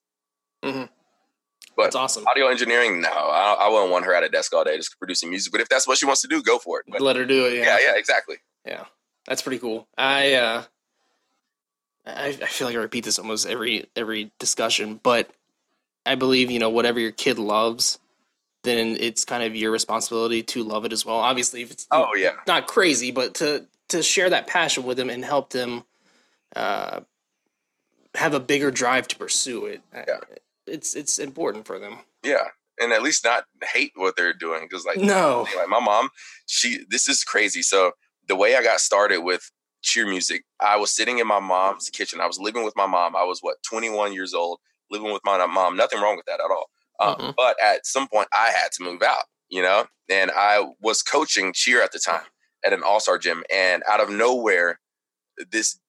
Mm-hmm. 0.64 0.86
But 1.76 1.84
that's 1.84 1.96
awesome. 1.96 2.26
Audio 2.26 2.48
engineering, 2.48 3.02
no, 3.02 3.10
I, 3.10 3.58
I, 3.62 3.70
wouldn't 3.70 3.92
want 3.92 4.06
her 4.06 4.16
at 4.16 4.24
a 4.24 4.30
desk 4.30 4.52
all 4.54 4.64
day 4.64 4.76
just 4.78 4.98
producing 4.98 5.30
music. 5.30 5.52
But 5.52 5.62
if 5.62 5.70
that's 5.70 5.88
what 5.88 6.00
she 6.00 6.08
wants 6.08 6.22
to 6.22 6.28
do, 6.28 6.42
go 6.42 6.58
for 6.58 6.80
it. 6.80 6.86
But, 6.90 7.02
Let 7.02 7.16
her 7.18 7.26
do 7.26 7.46
it. 7.46 7.54
Yeah. 7.54 7.66
yeah, 7.66 7.78
yeah, 7.82 7.98
exactly. 7.98 8.38
Yeah, 8.66 8.86
that's 9.28 9.44
pretty 9.44 9.60
cool. 9.60 9.88
I 9.96 10.34
uh, 10.34 10.64
I, 12.08 12.28
I 12.28 12.32
feel 12.32 12.68
like 12.68 12.76
I 12.76 12.80
repeat 12.80 13.04
this 13.04 13.20
almost 13.20 13.46
every 13.46 13.88
every 13.96 14.32
discussion, 14.40 15.00
but 15.02 15.30
I 16.06 16.16
believe 16.16 16.50
you 16.50 16.60
know 16.60 16.70
whatever 16.70 17.00
your 17.00 17.12
kid 17.12 17.38
loves, 17.38 18.00
then 18.64 18.98
it's 19.00 19.24
kind 19.24 19.44
of 19.44 19.56
your 19.56 19.72
responsibility 19.72 20.42
to 20.44 20.64
love 20.64 20.84
it 20.86 20.94
as 20.94 21.06
well. 21.06 21.18
Obviously, 21.18 21.62
if 21.62 21.72
it's 21.72 21.86
oh 21.92 22.16
yeah, 22.16 22.36
not 22.48 22.68
crazy, 22.68 23.12
but 23.12 23.36
to 23.36 23.68
to 23.90 24.04
share 24.04 24.30
that 24.30 24.48
passion 24.48 24.84
with 24.84 24.98
them 24.98 25.10
and 25.10 25.24
help 25.24 25.52
them 25.52 25.84
uh, 26.56 27.02
have 28.16 28.34
a 28.34 28.40
bigger 28.40 28.72
drive 28.72 29.08
to 29.10 29.18
pursue 29.18 29.66
it. 29.66 29.82
Yeah. 29.94 30.20
It's 30.66 30.96
it's 30.96 31.18
important 31.18 31.66
for 31.66 31.80
them. 31.80 32.00
Yeah, 32.24 32.48
and 32.80 32.92
at 32.92 33.02
least 33.02 33.24
not 33.24 33.46
hate 33.64 33.94
what 33.96 34.18
they're 34.18 34.34
doing 34.34 34.64
because 34.64 34.86
like 34.86 34.98
no, 34.98 35.48
like 35.56 35.70
my 35.70 35.80
mom, 35.80 36.10
she 36.46 36.84
this 36.90 37.08
is 37.08 37.24
crazy. 37.24 37.62
So 37.62 37.92
the 38.28 38.36
way 38.36 38.56
I 38.56 38.64
got 38.64 38.82
started 38.82 39.20
with 39.20 39.50
cheer 39.82 40.06
music, 40.06 40.44
I 40.60 40.76
was 40.76 40.92
sitting 40.92 41.20
in 41.20 41.28
my 41.28 41.40
mom's 41.40 41.90
kitchen. 41.90 42.20
I 42.20 42.28
was 42.28 42.38
living 42.38 42.66
with 42.66 42.76
my 42.76 42.86
mom. 42.86 43.16
I 43.16 43.24
was 43.24 43.40
what 43.40 43.58
21 43.64 44.12
years 44.12 44.34
old, 44.34 44.60
living 44.92 45.14
with 45.14 45.22
my 45.24 45.46
mom. 45.46 45.78
Nothing 45.78 46.02
wrong 46.02 46.18
with 46.18 46.26
that 46.26 46.42
at 46.42 46.52
all. 46.52 46.70
Um, 47.00 47.16
mm-hmm. 47.16 47.32
But 47.38 47.56
at 47.64 47.86
some 47.86 48.10
point, 48.10 48.28
I 48.38 48.50
had 48.50 48.74
to 48.74 48.84
move 48.84 49.02
out. 49.02 49.24
You 49.50 49.62
know, 49.62 49.86
and 50.10 50.32
I 50.36 50.66
was 50.82 51.02
coaching 51.02 51.54
cheer 51.54 51.82
at 51.82 51.94
the 51.94 52.00
time 52.00 52.26
at 52.66 52.74
an 52.74 52.84
all 52.84 53.00
star 53.00 53.18
gym. 53.18 53.44
And 53.54 53.84
out 53.90 54.02
of 54.02 54.10
nowhere, 54.10 54.80
this 55.52 55.80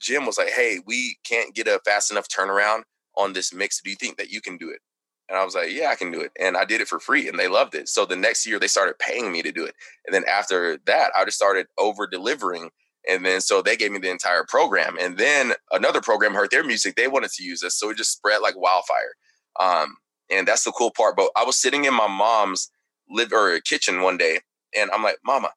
gym 0.00 0.26
was 0.26 0.38
like, 0.38 0.50
hey, 0.50 0.80
we 0.86 1.18
can't 1.24 1.54
get 1.54 1.66
a 1.66 1.80
fast 1.84 2.10
enough 2.10 2.28
turnaround 2.28 2.82
on 3.16 3.32
this 3.32 3.52
mix. 3.52 3.80
Do 3.82 3.90
you 3.90 3.96
think 3.96 4.16
that 4.18 4.30
you 4.30 4.40
can 4.40 4.56
do 4.56 4.70
it? 4.70 4.80
And 5.28 5.36
I 5.36 5.44
was 5.44 5.54
like, 5.54 5.70
yeah, 5.70 5.88
I 5.88 5.94
can 5.94 6.10
do 6.10 6.20
it. 6.20 6.32
And 6.40 6.56
I 6.56 6.64
did 6.64 6.80
it 6.80 6.88
for 6.88 6.98
free 6.98 7.28
and 7.28 7.38
they 7.38 7.48
loved 7.48 7.74
it. 7.74 7.88
So 7.88 8.06
the 8.06 8.16
next 8.16 8.46
year 8.46 8.58
they 8.58 8.66
started 8.66 8.98
paying 8.98 9.30
me 9.30 9.42
to 9.42 9.52
do 9.52 9.64
it. 9.64 9.74
And 10.06 10.14
then 10.14 10.24
after 10.26 10.78
that, 10.86 11.10
I 11.16 11.24
just 11.24 11.36
started 11.36 11.66
over 11.78 12.06
delivering. 12.06 12.70
And 13.08 13.24
then 13.24 13.40
so 13.40 13.60
they 13.60 13.76
gave 13.76 13.92
me 13.92 13.98
the 13.98 14.10
entire 14.10 14.44
program. 14.48 14.96
And 14.98 15.18
then 15.18 15.52
another 15.70 16.00
program 16.00 16.34
heard 16.34 16.50
their 16.50 16.64
music. 16.64 16.96
They 16.96 17.08
wanted 17.08 17.30
to 17.32 17.44
use 17.44 17.62
us. 17.62 17.74
So 17.74 17.90
it 17.90 17.98
just 17.98 18.12
spread 18.12 18.40
like 18.40 18.56
wildfire. 18.56 19.12
Um, 19.60 19.96
and 20.30 20.48
that's 20.48 20.64
the 20.64 20.72
cool 20.72 20.92
part. 20.96 21.16
But 21.16 21.30
I 21.36 21.44
was 21.44 21.56
sitting 21.56 21.84
in 21.84 21.94
my 21.94 22.08
mom's 22.08 22.70
live 23.10 23.32
or 23.32 23.58
kitchen 23.60 24.00
one 24.02 24.16
day 24.16 24.40
and 24.76 24.90
I'm 24.90 25.02
like, 25.02 25.18
Mama, 25.24 25.50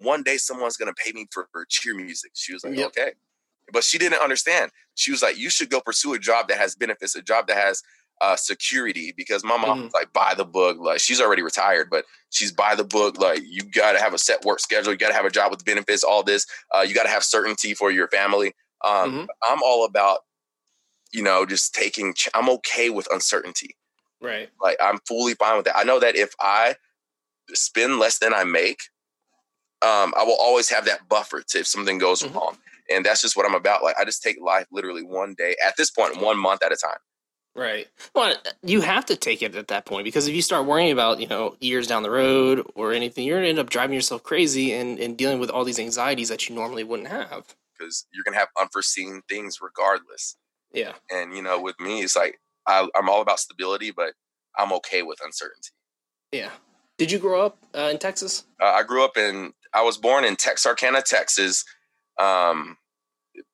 one 0.00 0.22
day 0.22 0.36
someone's 0.36 0.76
gonna 0.76 0.94
pay 0.94 1.12
me 1.12 1.26
for, 1.30 1.48
for 1.52 1.66
cheer 1.68 1.94
music. 1.94 2.32
She 2.34 2.52
was 2.52 2.64
like, 2.64 2.76
yep. 2.76 2.88
okay. 2.88 3.12
But 3.72 3.84
she 3.84 3.98
didn't 3.98 4.20
understand. 4.20 4.72
She 4.94 5.10
was 5.12 5.22
like, 5.22 5.38
you 5.38 5.48
should 5.48 5.70
go 5.70 5.80
pursue 5.80 6.14
a 6.14 6.18
job 6.18 6.48
that 6.48 6.58
has 6.58 6.74
benefits, 6.74 7.14
a 7.14 7.22
job 7.22 7.46
that 7.46 7.56
has 7.56 7.82
uh, 8.20 8.36
security 8.36 9.14
because 9.16 9.42
my 9.42 9.56
mom 9.56 9.78
mm-hmm. 9.78 9.88
like 9.94 10.12
by 10.12 10.34
the 10.36 10.44
book. 10.44 10.76
Like 10.78 11.00
she's 11.00 11.20
already 11.20 11.42
retired, 11.42 11.88
but 11.90 12.04
she's 12.30 12.52
by 12.52 12.74
the 12.74 12.84
book. 12.84 13.18
Like 13.18 13.42
you 13.44 13.62
got 13.62 13.92
to 13.92 13.98
have 13.98 14.14
a 14.14 14.18
set 14.18 14.44
work 14.44 14.60
schedule. 14.60 14.92
You 14.92 14.98
got 14.98 15.08
to 15.08 15.14
have 15.14 15.24
a 15.24 15.30
job 15.30 15.50
with 15.50 15.64
benefits. 15.64 16.04
All 16.04 16.22
this. 16.22 16.46
Uh, 16.74 16.82
you 16.82 16.94
got 16.94 17.04
to 17.04 17.08
have 17.08 17.24
certainty 17.24 17.74
for 17.74 17.90
your 17.90 18.08
family. 18.08 18.52
Um, 18.84 19.12
mm-hmm. 19.12 19.24
I'm 19.48 19.62
all 19.64 19.84
about, 19.84 20.20
you 21.12 21.22
know, 21.22 21.46
just 21.46 21.74
taking. 21.74 22.14
Ch- 22.14 22.28
I'm 22.34 22.50
okay 22.50 22.90
with 22.90 23.08
uncertainty. 23.12 23.76
Right. 24.20 24.50
Like 24.60 24.76
I'm 24.82 24.98
fully 25.08 25.34
fine 25.34 25.56
with 25.56 25.64
that. 25.66 25.78
I 25.78 25.84
know 25.84 25.98
that 26.00 26.14
if 26.14 26.34
I 26.40 26.76
spend 27.54 27.98
less 27.98 28.18
than 28.18 28.34
I 28.34 28.44
make, 28.44 28.80
um, 29.82 30.12
I 30.16 30.24
will 30.24 30.36
always 30.38 30.68
have 30.70 30.84
that 30.86 31.08
buffer 31.08 31.42
to 31.48 31.58
if 31.58 31.66
something 31.66 31.98
goes 31.98 32.22
mm-hmm. 32.22 32.36
wrong. 32.36 32.58
And 32.90 33.04
that's 33.04 33.22
just 33.22 33.36
what 33.36 33.46
I'm 33.46 33.54
about. 33.54 33.82
Like 33.82 33.96
I 33.98 34.04
just 34.04 34.22
take 34.22 34.40
life 34.40 34.66
literally 34.72 35.02
one 35.02 35.34
day 35.38 35.54
at 35.64 35.76
this 35.76 35.90
point, 35.90 36.20
one 36.20 36.38
month 36.38 36.62
at 36.64 36.72
a 36.72 36.76
time. 36.76 36.98
Right. 37.54 37.88
Well, 38.14 38.34
you 38.62 38.80
have 38.80 39.06
to 39.06 39.16
take 39.16 39.42
it 39.42 39.56
at 39.56 39.68
that 39.68 39.84
point 39.84 40.04
because 40.04 40.28
if 40.28 40.34
you 40.34 40.42
start 40.42 40.66
worrying 40.66 40.92
about, 40.92 41.20
you 41.20 41.26
know, 41.26 41.56
years 41.60 41.86
down 41.86 42.02
the 42.02 42.10
road 42.10 42.64
or 42.74 42.92
anything, 42.92 43.26
you're 43.26 43.36
going 43.36 43.44
to 43.44 43.50
end 43.50 43.58
up 43.58 43.70
driving 43.70 43.94
yourself 43.94 44.22
crazy 44.22 44.72
and, 44.72 44.98
and 44.98 45.16
dealing 45.16 45.40
with 45.40 45.50
all 45.50 45.64
these 45.64 45.80
anxieties 45.80 46.28
that 46.28 46.48
you 46.48 46.54
normally 46.54 46.84
wouldn't 46.84 47.08
have. 47.08 47.54
Because 47.76 48.06
you're 48.12 48.24
going 48.24 48.34
to 48.34 48.38
have 48.38 48.48
unforeseen 48.60 49.22
things 49.28 49.58
regardless. 49.60 50.36
Yeah. 50.72 50.92
And, 51.10 51.34
you 51.34 51.42
know, 51.42 51.60
with 51.60 51.78
me, 51.80 52.02
it's 52.02 52.14
like 52.14 52.38
I, 52.66 52.86
am 52.94 53.08
all 53.08 53.20
about 53.20 53.40
stability, 53.40 53.90
but 53.90 54.12
I'm 54.56 54.72
okay 54.74 55.02
with 55.02 55.18
uncertainty. 55.24 55.70
Yeah. 56.30 56.50
Did 56.98 57.10
you 57.10 57.18
grow 57.18 57.44
up 57.44 57.58
uh, 57.74 57.88
in 57.90 57.98
Texas? 57.98 58.44
Uh, 58.62 58.66
I 58.66 58.84
grew 58.84 59.04
up 59.04 59.16
in, 59.16 59.52
I 59.72 59.82
was 59.82 59.96
born 59.96 60.24
in 60.24 60.36
Texarkana, 60.36 61.02
Texas. 61.02 61.64
Um, 62.18 62.76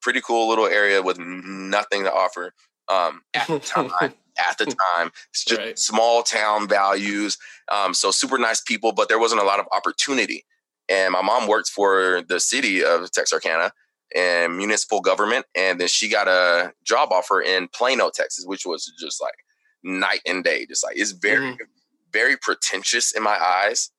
pretty 0.02 0.20
cool 0.20 0.48
little 0.48 0.66
area 0.66 1.02
with 1.02 1.18
nothing 1.18 2.05
to 2.05 2.12
offer 2.12 2.52
um, 2.88 3.22
at 3.35 3.46
the 3.46 3.59
time. 3.64 3.90
at 4.38 4.59
the 4.59 4.66
time, 4.66 5.11
it's 5.31 5.44
just 5.44 5.61
right. 5.61 5.79
small 5.79 6.22
town 6.22 6.68
values. 6.68 7.38
Um, 7.70 7.94
so 7.94 8.11
super 8.11 8.38
nice 8.38 8.61
people, 8.61 8.92
but 8.92 9.09
there 9.09 9.18
wasn't 9.18 9.40
a 9.40 9.44
lot 9.44 9.61
of 9.61 9.66
opportunity. 9.72 10.44
And 10.88 11.12
my 11.12 11.22
mom 11.22 11.48
worked 11.48 11.68
for 11.68 12.22
the 12.29 12.38
city 12.38 12.85
of 12.85 13.11
Texarkana 13.11 13.72
and 14.14 14.57
municipal 14.57 15.00
government, 15.00 15.46
and 15.57 15.81
then 15.81 15.88
she 15.88 16.09
got 16.09 16.29
a 16.29 16.72
job 16.85 17.11
offer 17.11 17.40
in 17.40 17.68
Plano, 17.68 18.11
Texas, 18.14 18.44
which 18.46 18.64
was 18.64 18.92
just 19.00 19.20
like 19.20 19.35
night 19.83 20.20
and 20.26 20.44
day. 20.44 20.64
Just 20.66 20.85
like 20.85 20.96
it's 20.96 21.11
very, 21.11 21.52
mm-hmm. 21.52 21.64
very 22.12 22.37
pretentious 22.37 23.12
in 23.12 23.22
my 23.22 23.37
eyes, 23.37 23.90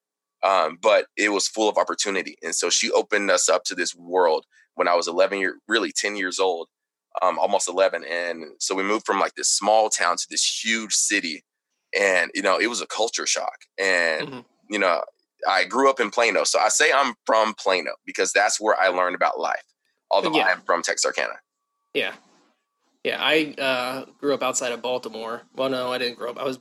um, 0.43 0.77
but 0.81 1.07
it 1.17 1.29
was 1.29 1.47
full 1.47 1.69
of 1.69 1.77
opportunity. 1.77 2.37
And 2.43 2.53
so 2.53 2.69
she 2.69 2.91
opened 2.91 3.31
us 3.31 3.49
up 3.49 3.63
to 3.65 3.75
this 3.75 3.95
world 3.95 4.45
when 4.75 4.87
I 4.87 4.95
was 4.95 5.07
11 5.07 5.39
year, 5.39 5.57
really 5.67 5.91
10 5.91 6.15
years 6.15 6.39
old, 6.39 6.67
um, 7.21 7.39
almost 7.39 7.67
11. 7.67 8.03
And 8.05 8.45
so 8.59 8.75
we 8.75 8.83
moved 8.83 9.05
from 9.05 9.19
like 9.19 9.35
this 9.35 9.49
small 9.49 9.89
town 9.89 10.17
to 10.17 10.27
this 10.29 10.63
huge 10.63 10.93
city. 10.93 11.43
And, 11.97 12.31
you 12.35 12.41
know, 12.41 12.59
it 12.59 12.67
was 12.67 12.81
a 12.81 12.87
culture 12.87 13.25
shock. 13.25 13.57
And, 13.79 14.27
mm-hmm. 14.27 14.39
you 14.69 14.79
know, 14.79 15.01
I 15.47 15.65
grew 15.65 15.89
up 15.89 15.99
in 15.99 16.11
Plano. 16.11 16.43
So 16.43 16.59
I 16.59 16.69
say 16.69 16.91
I'm 16.93 17.15
from 17.25 17.53
Plano 17.55 17.91
because 18.05 18.31
that's 18.31 18.59
where 18.59 18.79
I 18.79 18.89
learned 18.89 19.15
about 19.15 19.39
life, 19.39 19.63
although 20.11 20.35
yeah. 20.35 20.45
I'm 20.45 20.61
from 20.61 20.83
Texarkana. 20.83 21.35
Yeah. 21.93 22.13
Yeah. 23.03 23.17
I 23.19 23.55
uh, 23.57 24.05
grew 24.19 24.33
up 24.33 24.43
outside 24.43 24.71
of 24.71 24.81
Baltimore. 24.81 25.41
Well, 25.55 25.69
no, 25.69 25.91
I 25.91 25.97
didn't 25.97 26.17
grow 26.17 26.31
up. 26.31 26.37
I 26.37 26.43
was 26.43 26.59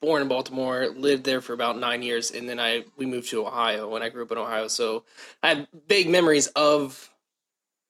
born 0.00 0.22
in 0.22 0.28
Baltimore, 0.28 0.88
lived 0.88 1.24
there 1.24 1.40
for 1.40 1.52
about 1.52 1.78
nine 1.78 2.02
years, 2.02 2.30
and 2.30 2.48
then 2.48 2.60
I 2.60 2.84
we 2.96 3.06
moved 3.06 3.30
to 3.30 3.46
Ohio 3.46 3.88
when 3.88 4.02
I 4.02 4.08
grew 4.08 4.22
up 4.22 4.32
in 4.32 4.38
Ohio. 4.38 4.68
So 4.68 5.04
I 5.42 5.48
have 5.50 5.66
big 5.86 6.08
memories 6.08 6.48
of 6.48 7.10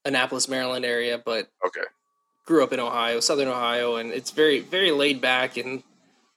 Annapolis, 0.05 0.49
Maryland 0.49 0.85
area, 0.85 1.21
but 1.23 1.49
okay, 1.67 1.87
grew 2.47 2.63
up 2.63 2.73
in 2.73 2.81
Ohio, 2.81 3.21
Southern 3.21 3.49
Ohio, 3.49 3.97
and 3.97 4.13
it's 4.13 4.31
very 4.31 4.61
very 4.61 4.91
laid 4.91 5.21
back 5.21 5.57
and 5.57 5.83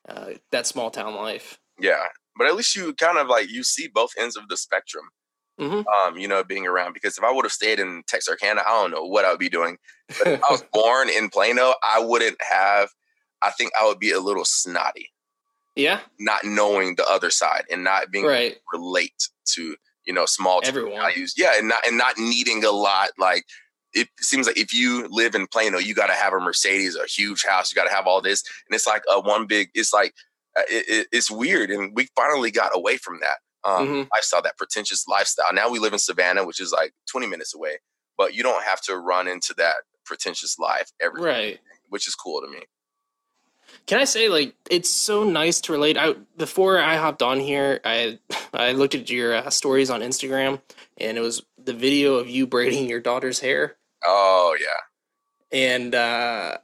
uh, 0.08 0.32
that 0.51 0.67
small 0.67 0.89
town 0.89 1.15
life. 1.15 1.60
Yeah, 1.79 2.05
but 2.38 2.47
at 2.47 2.55
least 2.55 2.75
you 2.75 2.93
kind 2.93 3.17
of 3.17 3.27
like 3.27 3.49
you 3.49 3.63
see 3.63 3.88
both 3.88 4.12
ends 4.17 4.36
of 4.36 4.47
the 4.49 4.58
spectrum. 4.58 5.05
Mm-hmm. 5.60 5.88
Um, 5.88 6.17
you 6.17 6.29
know, 6.29 6.41
being 6.41 6.65
around 6.65 6.93
because 6.93 7.17
if 7.17 7.23
I 7.23 7.32
would 7.34 7.43
have 7.43 7.51
stayed 7.51 7.82
in 7.82 8.01
Texarkana, 8.08 8.62
I 8.65 8.69
don't 8.69 8.91
know 8.91 9.03
what 9.03 9.25
I 9.25 9.32
would 9.32 9.39
be 9.39 9.49
doing. 9.49 9.77
But 10.08 10.27
if 10.27 10.43
I 10.43 10.47
was 10.51 10.63
born 10.73 11.10
in 11.10 11.29
Plano, 11.29 11.73
I 11.84 11.99
wouldn't 11.99 12.38
have. 12.41 12.89
I 13.41 13.51
think 13.51 13.71
I 13.79 13.86
would 13.86 13.99
be 13.99 14.12
a 14.12 14.21
little 14.21 14.45
snotty. 14.45 15.10
Yeah, 15.79 16.01
not 16.19 16.43
knowing 16.43 16.95
the 16.95 17.05
other 17.07 17.29
side 17.29 17.63
and 17.71 17.83
not 17.83 18.11
being 18.11 18.25
right. 18.25 18.57
relate 18.73 19.29
to 19.55 19.75
you 20.09 20.15
know, 20.15 20.25
small 20.25 20.59
everyone. 20.63 20.99
values. 20.99 21.35
Yeah, 21.37 21.53
and 21.55 21.67
not 21.67 21.85
and 21.85 21.95
not 21.95 22.17
needing 22.17 22.65
a 22.65 22.71
lot. 22.71 23.09
Like 23.19 23.45
it 23.93 24.07
seems 24.19 24.47
like 24.47 24.57
if 24.57 24.73
you 24.73 25.07
live 25.09 25.35
in 25.35 25.45
Plano, 25.45 25.77
you 25.77 25.93
got 25.93 26.07
to 26.07 26.13
have 26.13 26.33
a 26.33 26.39
Mercedes, 26.39 26.95
a 26.95 27.05
huge 27.05 27.45
house. 27.45 27.71
You 27.71 27.75
got 27.75 27.87
to 27.87 27.95
have 27.95 28.07
all 28.07 28.19
this, 28.19 28.43
and 28.67 28.75
it's 28.75 28.87
like 28.87 29.03
a 29.07 29.21
one 29.21 29.45
big. 29.45 29.69
It's 29.75 29.93
like 29.93 30.15
uh, 30.57 30.63
it, 30.67 30.85
it, 30.89 31.07
it's 31.11 31.29
weird, 31.29 31.69
and 31.69 31.95
we 31.95 32.07
finally 32.15 32.49
got 32.49 32.71
away 32.73 32.97
from 32.97 33.19
that 33.21 33.37
um, 33.63 33.87
mm-hmm. 33.87 34.07
lifestyle, 34.11 34.41
that 34.41 34.57
pretentious 34.57 35.07
lifestyle. 35.07 35.53
Now 35.53 35.69
we 35.69 35.77
live 35.77 35.93
in 35.93 35.99
Savannah, 35.99 36.43
which 36.43 36.59
is 36.59 36.71
like 36.71 36.91
20 37.11 37.27
minutes 37.27 37.53
away, 37.53 37.77
but 38.17 38.33
you 38.33 38.41
don't 38.41 38.63
have 38.63 38.81
to 38.81 38.97
run 38.97 39.27
into 39.27 39.53
that 39.57 39.75
pretentious 40.05 40.57
life 40.57 40.91
every 40.99 41.21
right, 41.21 41.59
which 41.89 42.07
is 42.07 42.15
cool 42.15 42.41
to 42.41 42.47
me. 42.47 42.63
Can 43.89 43.99
I 43.99 44.04
say 44.04 44.30
like 44.30 44.54
it's 44.69 44.88
so 44.88 45.23
nice 45.23 45.62
to 45.62 45.71
relate? 45.71 45.97
I 45.97 46.13
before 46.38 46.80
I 46.80 46.97
hopped 46.97 47.23
on 47.23 47.39
here, 47.39 47.82
I 47.84 48.19
I 48.54 48.73
looked 48.73 48.93
at 48.93 49.10
your 49.10 49.34
uh, 49.34 49.49
stories 49.49 49.89
on 49.89 50.02
Instagram, 50.02 50.62
and 50.99 51.17
it 51.17 51.21
was 51.21 51.41
the 51.58 51.73
video 51.73 52.17
of 52.17 52.30
you 52.30 52.45
braiding 52.45 52.88
your 52.88 52.99
daughter's 52.99 53.39
hair. 53.39 53.78
Oh 54.06 54.56
yeah, 54.60 55.58
and 55.58 55.95
uh, 55.95 56.60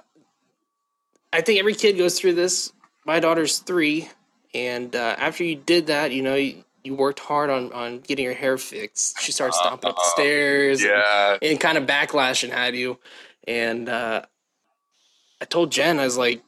I 1.33 1.41
think 1.41 1.57
every 1.57 1.73
kid 1.73 1.97
goes 1.97 2.19
through 2.19 2.35
this. 2.35 2.71
My 3.07 3.19
daughter's 3.19 3.57
three, 3.57 4.07
and 4.53 4.95
uh, 4.95 5.15
after 5.17 5.43
you 5.43 5.55
did 5.55 5.87
that, 5.87 6.11
you 6.11 6.21
know. 6.21 6.35
You, 6.35 6.63
you 6.83 6.93
worked 6.93 7.17
hard 7.19 7.49
on, 7.49 7.73
on 7.73 8.01
getting 8.01 8.27
her 8.27 8.33
hair 8.35 8.59
fixed. 8.59 9.19
She 9.19 9.31
started 9.31 9.55
stomping 9.55 9.89
up 9.89 9.95
the 9.95 10.03
stairs, 10.03 10.83
yeah, 10.83 11.31
and, 11.41 11.53
and 11.53 11.59
kind 11.59 11.79
of 11.79 11.87
backlashing 11.87 12.51
at 12.51 12.75
you. 12.75 12.99
And 13.47 13.89
uh, 13.89 14.21
I 15.41 15.45
told 15.45 15.71
Jen, 15.71 15.99
I 15.99 16.03
was 16.03 16.15
like, 16.15 16.43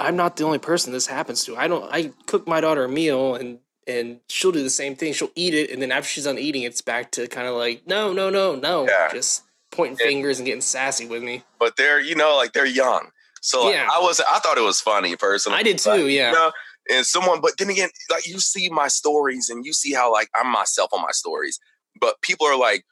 I'm 0.00 0.16
not 0.16 0.36
the 0.36 0.44
only 0.44 0.58
person 0.58 0.92
this 0.92 1.06
happens 1.06 1.44
to. 1.44 1.56
I 1.56 1.68
don't. 1.68 1.84
I 1.92 2.12
cook 2.26 2.48
my 2.48 2.60
daughter 2.60 2.84
a 2.84 2.88
meal 2.88 3.34
and 3.34 3.58
and 3.86 4.20
she'll 4.28 4.52
do 4.52 4.62
the 4.62 4.70
same 4.70 4.96
thing. 4.96 5.12
She'll 5.12 5.32
eat 5.34 5.54
it, 5.54 5.70
and 5.70 5.82
then 5.82 5.92
after 5.92 6.08
she's 6.08 6.24
done 6.24 6.38
eating, 6.38 6.62
it's 6.62 6.80
back 6.80 7.10
to 7.12 7.26
kind 7.28 7.46
of 7.46 7.54
like 7.54 7.86
no, 7.86 8.12
no, 8.12 8.30
no, 8.30 8.54
no, 8.54 8.88
yeah. 8.88 9.08
just 9.12 9.42
pointing 9.70 9.98
and, 10.00 10.08
fingers 10.08 10.38
and 10.38 10.46
getting 10.46 10.60
sassy 10.60 11.06
with 11.06 11.22
me. 11.22 11.42
But 11.58 11.76
they're 11.76 12.00
you 12.00 12.14
know 12.14 12.36
like 12.36 12.52
they're 12.52 12.66
young, 12.66 13.10
so 13.40 13.70
yeah. 13.70 13.88
I 13.92 14.00
was 14.00 14.20
I 14.20 14.38
thought 14.38 14.58
it 14.58 14.62
was 14.64 14.80
funny 14.80 15.16
personally. 15.16 15.58
I 15.58 15.62
did 15.62 15.78
too, 15.78 15.90
like, 15.90 16.00
yeah. 16.06 16.30
You 16.30 16.36
know, 16.36 16.52
and 16.90 17.06
someone, 17.06 17.40
but 17.40 17.52
then 17.58 17.70
again, 17.70 17.90
like 18.10 18.26
you 18.26 18.40
see 18.40 18.68
my 18.70 18.88
stories 18.88 19.50
and 19.50 19.64
you 19.64 19.72
see 19.72 19.92
how 19.92 20.12
like 20.12 20.28
I'm 20.34 20.50
myself 20.50 20.90
on 20.92 21.02
my 21.02 21.12
stories, 21.12 21.58
but 22.00 22.20
people 22.22 22.46
are 22.46 22.56
like, 22.56 22.84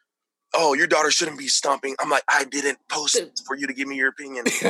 oh, 0.54 0.74
your 0.74 0.86
daughter 0.86 1.10
shouldn't 1.10 1.38
be 1.38 1.48
stomping. 1.48 1.94
I'm 2.00 2.10
like, 2.10 2.22
I 2.28 2.44
didn't 2.44 2.78
post 2.88 3.20
for 3.46 3.56
you 3.56 3.66
to 3.66 3.72
give 3.72 3.88
me 3.88 3.96
your 3.96 4.08
opinion. 4.08 4.44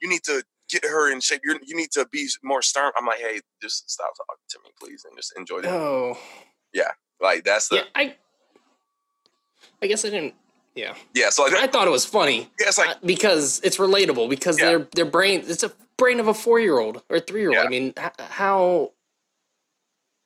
you 0.00 0.08
need 0.08 0.22
to 0.24 0.42
get 0.72 0.84
her 0.84 1.12
in 1.12 1.20
shape. 1.20 1.42
You're, 1.44 1.58
you 1.64 1.76
need 1.76 1.90
to 1.92 2.06
be 2.10 2.28
more 2.42 2.62
stern. 2.62 2.92
I'm 2.96 3.06
like, 3.06 3.20
hey, 3.20 3.40
just 3.60 3.90
stop 3.90 4.12
talking 4.16 4.42
to 4.50 4.58
me, 4.64 4.70
please, 4.80 5.04
and 5.08 5.16
just 5.16 5.32
enjoy 5.36 5.60
the. 5.60 5.70
Oh. 5.70 6.18
Yeah, 6.72 6.90
like 7.20 7.44
that's 7.44 7.68
the. 7.68 7.76
Yeah, 7.76 7.82
I. 7.94 8.16
I 9.82 9.86
guess 9.86 10.04
I 10.04 10.10
didn't. 10.10 10.34
Yeah. 10.74 10.94
Yeah. 11.14 11.30
So 11.30 11.44
like, 11.44 11.54
I 11.54 11.66
thought 11.66 11.86
it 11.86 11.90
was 11.90 12.04
funny. 12.04 12.50
Yeah, 12.58 12.68
it's 12.68 12.78
like 12.78 12.90
uh, 12.90 12.94
because 13.04 13.60
it's 13.62 13.76
relatable 13.76 14.30
because 14.30 14.58
yeah. 14.58 14.66
their 14.66 14.78
their 14.94 15.04
brain 15.04 15.42
it's 15.46 15.62
a 15.62 15.72
brain 15.98 16.18
of 16.18 16.28
a 16.28 16.34
four 16.34 16.60
year 16.60 16.78
old 16.78 17.02
or 17.10 17.20
three 17.20 17.42
year 17.42 17.50
old. 17.50 17.66
I 17.66 17.68
mean, 17.68 17.92
how 18.18 18.92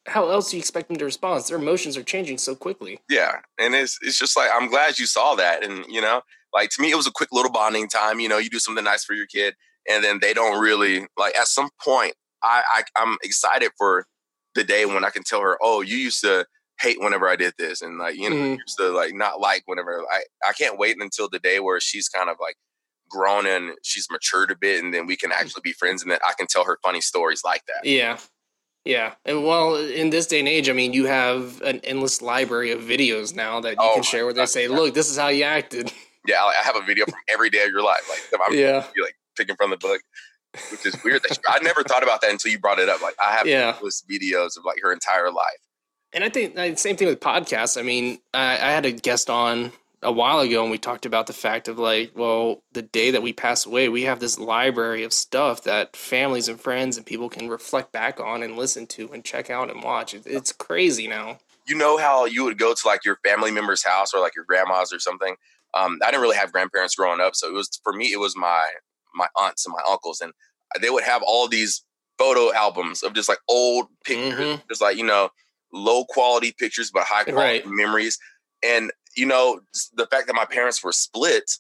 how 0.06 0.30
else 0.30 0.50
do 0.50 0.56
you 0.56 0.60
expect 0.60 0.88
them 0.88 0.96
to 0.98 1.04
respond? 1.04 1.42
Their 1.44 1.58
emotions 1.58 1.96
are 1.96 2.02
changing 2.02 2.38
so 2.38 2.54
quickly. 2.54 3.00
Yeah, 3.10 3.40
and 3.58 3.74
it's 3.74 3.98
it's 4.02 4.18
just 4.18 4.36
like 4.36 4.50
I'm 4.52 4.68
glad 4.68 4.98
you 4.98 5.06
saw 5.06 5.34
that, 5.34 5.64
and 5.64 5.84
you 5.88 6.00
know, 6.00 6.22
like 6.54 6.70
to 6.70 6.82
me, 6.82 6.90
it 6.90 6.96
was 6.96 7.06
a 7.06 7.12
quick 7.12 7.30
little 7.32 7.50
bonding 7.50 7.88
time. 7.88 8.20
You 8.20 8.28
know, 8.28 8.38
you 8.38 8.50
do 8.50 8.58
something 8.58 8.84
nice 8.84 9.04
for 9.04 9.14
your 9.14 9.26
kid, 9.26 9.54
and 9.88 10.04
then 10.04 10.18
they 10.20 10.34
don't 10.34 10.60
really 10.60 11.06
like. 11.16 11.36
At 11.36 11.48
some 11.48 11.70
point, 11.82 12.14
I, 12.42 12.62
I 12.68 12.82
I'm 12.96 13.16
excited 13.22 13.70
for 13.78 14.06
the 14.54 14.64
day 14.64 14.86
when 14.86 15.04
I 15.04 15.10
can 15.10 15.22
tell 15.22 15.40
her, 15.40 15.56
"Oh, 15.60 15.82
you 15.82 15.96
used 15.96 16.20
to 16.22 16.46
hate 16.80 17.00
whenever 17.00 17.28
I 17.28 17.36
did 17.36 17.54
this," 17.58 17.82
and 17.82 17.98
like 17.98 18.16
you 18.16 18.30
know, 18.30 18.36
mm-hmm. 18.36 18.60
used 18.60 18.78
to 18.78 18.90
like 18.90 19.14
not 19.14 19.40
like 19.40 19.62
whenever. 19.66 20.04
I 20.10 20.22
I 20.48 20.52
can't 20.52 20.78
wait 20.78 20.96
until 21.00 21.28
the 21.28 21.38
day 21.38 21.60
where 21.60 21.80
she's 21.80 22.08
kind 22.08 22.30
of 22.30 22.36
like 22.40 22.56
grown 23.08 23.46
and 23.46 23.76
she's 23.82 24.08
matured 24.10 24.50
a 24.50 24.56
bit, 24.56 24.82
and 24.82 24.92
then 24.92 25.06
we 25.06 25.16
can 25.16 25.30
mm. 25.30 25.34
actually 25.34 25.62
be 25.62 25.72
friends, 25.72 26.02
and 26.02 26.10
then 26.10 26.18
I 26.26 26.32
can 26.32 26.46
tell 26.46 26.64
her 26.64 26.78
funny 26.82 27.00
stories 27.00 27.42
like 27.44 27.62
that. 27.66 27.88
Yeah. 27.88 28.18
Yeah, 28.84 29.14
and 29.24 29.44
well, 29.44 29.74
in 29.74 30.10
this 30.10 30.28
day 30.28 30.38
and 30.38 30.46
age, 30.46 30.68
I 30.68 30.72
mean, 30.72 30.92
you 30.92 31.06
have 31.06 31.60
an 31.62 31.80
endless 31.82 32.22
library 32.22 32.70
of 32.70 32.82
videos 32.82 33.34
now 33.34 33.58
that 33.58 33.70
you 33.70 33.76
oh, 33.80 33.94
can 33.94 34.04
share 34.04 34.24
where 34.24 34.32
they 34.32 34.46
say, 34.46 34.68
"Look, 34.68 34.94
this 34.94 35.10
is 35.10 35.18
how 35.18 35.26
you 35.26 35.42
acted." 35.42 35.92
Yeah, 36.24 36.42
I 36.42 36.62
have 36.62 36.76
a 36.76 36.82
video 36.82 37.04
from 37.04 37.18
every 37.28 37.50
day 37.50 37.64
of 37.64 37.70
your 37.70 37.82
life. 37.82 38.08
Like, 38.08 38.40
I'm 38.48 38.56
yeah, 38.56 38.84
like 39.02 39.16
picking 39.36 39.56
from 39.56 39.70
the 39.70 39.76
book, 39.76 40.00
which 40.70 40.86
is 40.86 40.96
weird. 41.04 41.22
That 41.22 41.34
she, 41.34 41.40
I 41.48 41.58
never 41.60 41.82
thought 41.82 42.02
about 42.02 42.20
that 42.22 42.30
until 42.30 42.50
you 42.50 42.58
brought 42.58 42.78
it 42.78 42.88
up. 42.88 43.02
Like, 43.02 43.16
I 43.22 43.32
have 43.32 43.46
yeah. 43.46 43.72
videos 43.72 44.56
of 44.56 44.64
like 44.64 44.80
her 44.82 44.92
entire 44.92 45.30
life. 45.30 45.60
And 46.12 46.24
I 46.24 46.28
think 46.28 46.54
the 46.54 46.76
same 46.76 46.96
thing 46.96 47.08
with 47.08 47.20
podcasts. 47.20 47.78
I 47.78 47.82
mean, 47.82 48.18
I, 48.32 48.52
I 48.52 48.70
had 48.70 48.86
a 48.86 48.92
guest 48.92 49.28
on 49.28 49.72
a 50.02 50.12
while 50.12 50.40
ago 50.40 50.62
and 50.62 50.70
we 50.70 50.78
talked 50.78 51.04
about 51.04 51.26
the 51.26 51.32
fact 51.32 51.68
of 51.68 51.78
like, 51.78 52.12
well, 52.14 52.62
the 52.72 52.82
day 52.82 53.10
that 53.10 53.22
we 53.22 53.32
pass 53.32 53.66
away, 53.66 53.88
we 53.88 54.02
have 54.02 54.20
this 54.20 54.38
library 54.38 55.02
of 55.02 55.12
stuff 55.12 55.64
that 55.64 55.96
families 55.96 56.48
and 56.48 56.60
friends 56.60 56.96
and 56.96 57.04
people 57.04 57.28
can 57.28 57.48
reflect 57.48 57.92
back 57.92 58.20
on 58.20 58.42
and 58.42 58.56
listen 58.56 58.86
to 58.86 59.12
and 59.12 59.24
check 59.24 59.50
out 59.50 59.70
and 59.70 59.82
watch. 59.82 60.14
It's 60.14 60.52
crazy 60.52 61.08
now. 61.08 61.38
You 61.66 61.74
know 61.74 61.98
how 61.98 62.26
you 62.26 62.44
would 62.44 62.58
go 62.58 62.72
to 62.72 62.86
like 62.86 63.04
your 63.04 63.16
family 63.24 63.50
member's 63.50 63.84
house 63.84 64.14
or 64.14 64.20
like 64.20 64.36
your 64.36 64.44
grandma's 64.44 64.92
or 64.92 65.00
something. 65.00 65.34
Um, 65.74 65.98
I 66.02 66.10
didn't 66.10 66.22
really 66.22 66.36
have 66.36 66.52
grandparents 66.52 66.94
growing 66.94 67.20
up, 67.20 67.34
so 67.34 67.48
it 67.48 67.52
was 67.52 67.68
for 67.82 67.92
me. 67.92 68.12
It 68.12 68.20
was 68.20 68.36
my 68.36 68.68
my 69.16 69.28
aunts 69.36 69.66
and 69.66 69.74
my 69.74 69.82
uncles, 69.90 70.20
and 70.20 70.32
they 70.80 70.90
would 70.90 71.04
have 71.04 71.22
all 71.26 71.48
these 71.48 71.84
photo 72.18 72.52
albums 72.54 73.02
of 73.02 73.14
just 73.14 73.28
like 73.28 73.38
old 73.48 73.86
pictures, 74.04 74.34
mm-hmm. 74.34 74.62
just 74.68 74.80
like 74.80 74.96
you 74.96 75.04
know 75.04 75.30
low 75.72 76.04
quality 76.04 76.54
pictures 76.58 76.90
but 76.90 77.04
high 77.04 77.24
quality 77.24 77.60
right. 77.60 77.66
memories. 77.66 78.18
And 78.64 78.92
you 79.16 79.26
know, 79.26 79.60
the 79.94 80.06
fact 80.06 80.26
that 80.26 80.34
my 80.34 80.44
parents 80.44 80.82
were 80.82 80.92
split, 80.92 81.50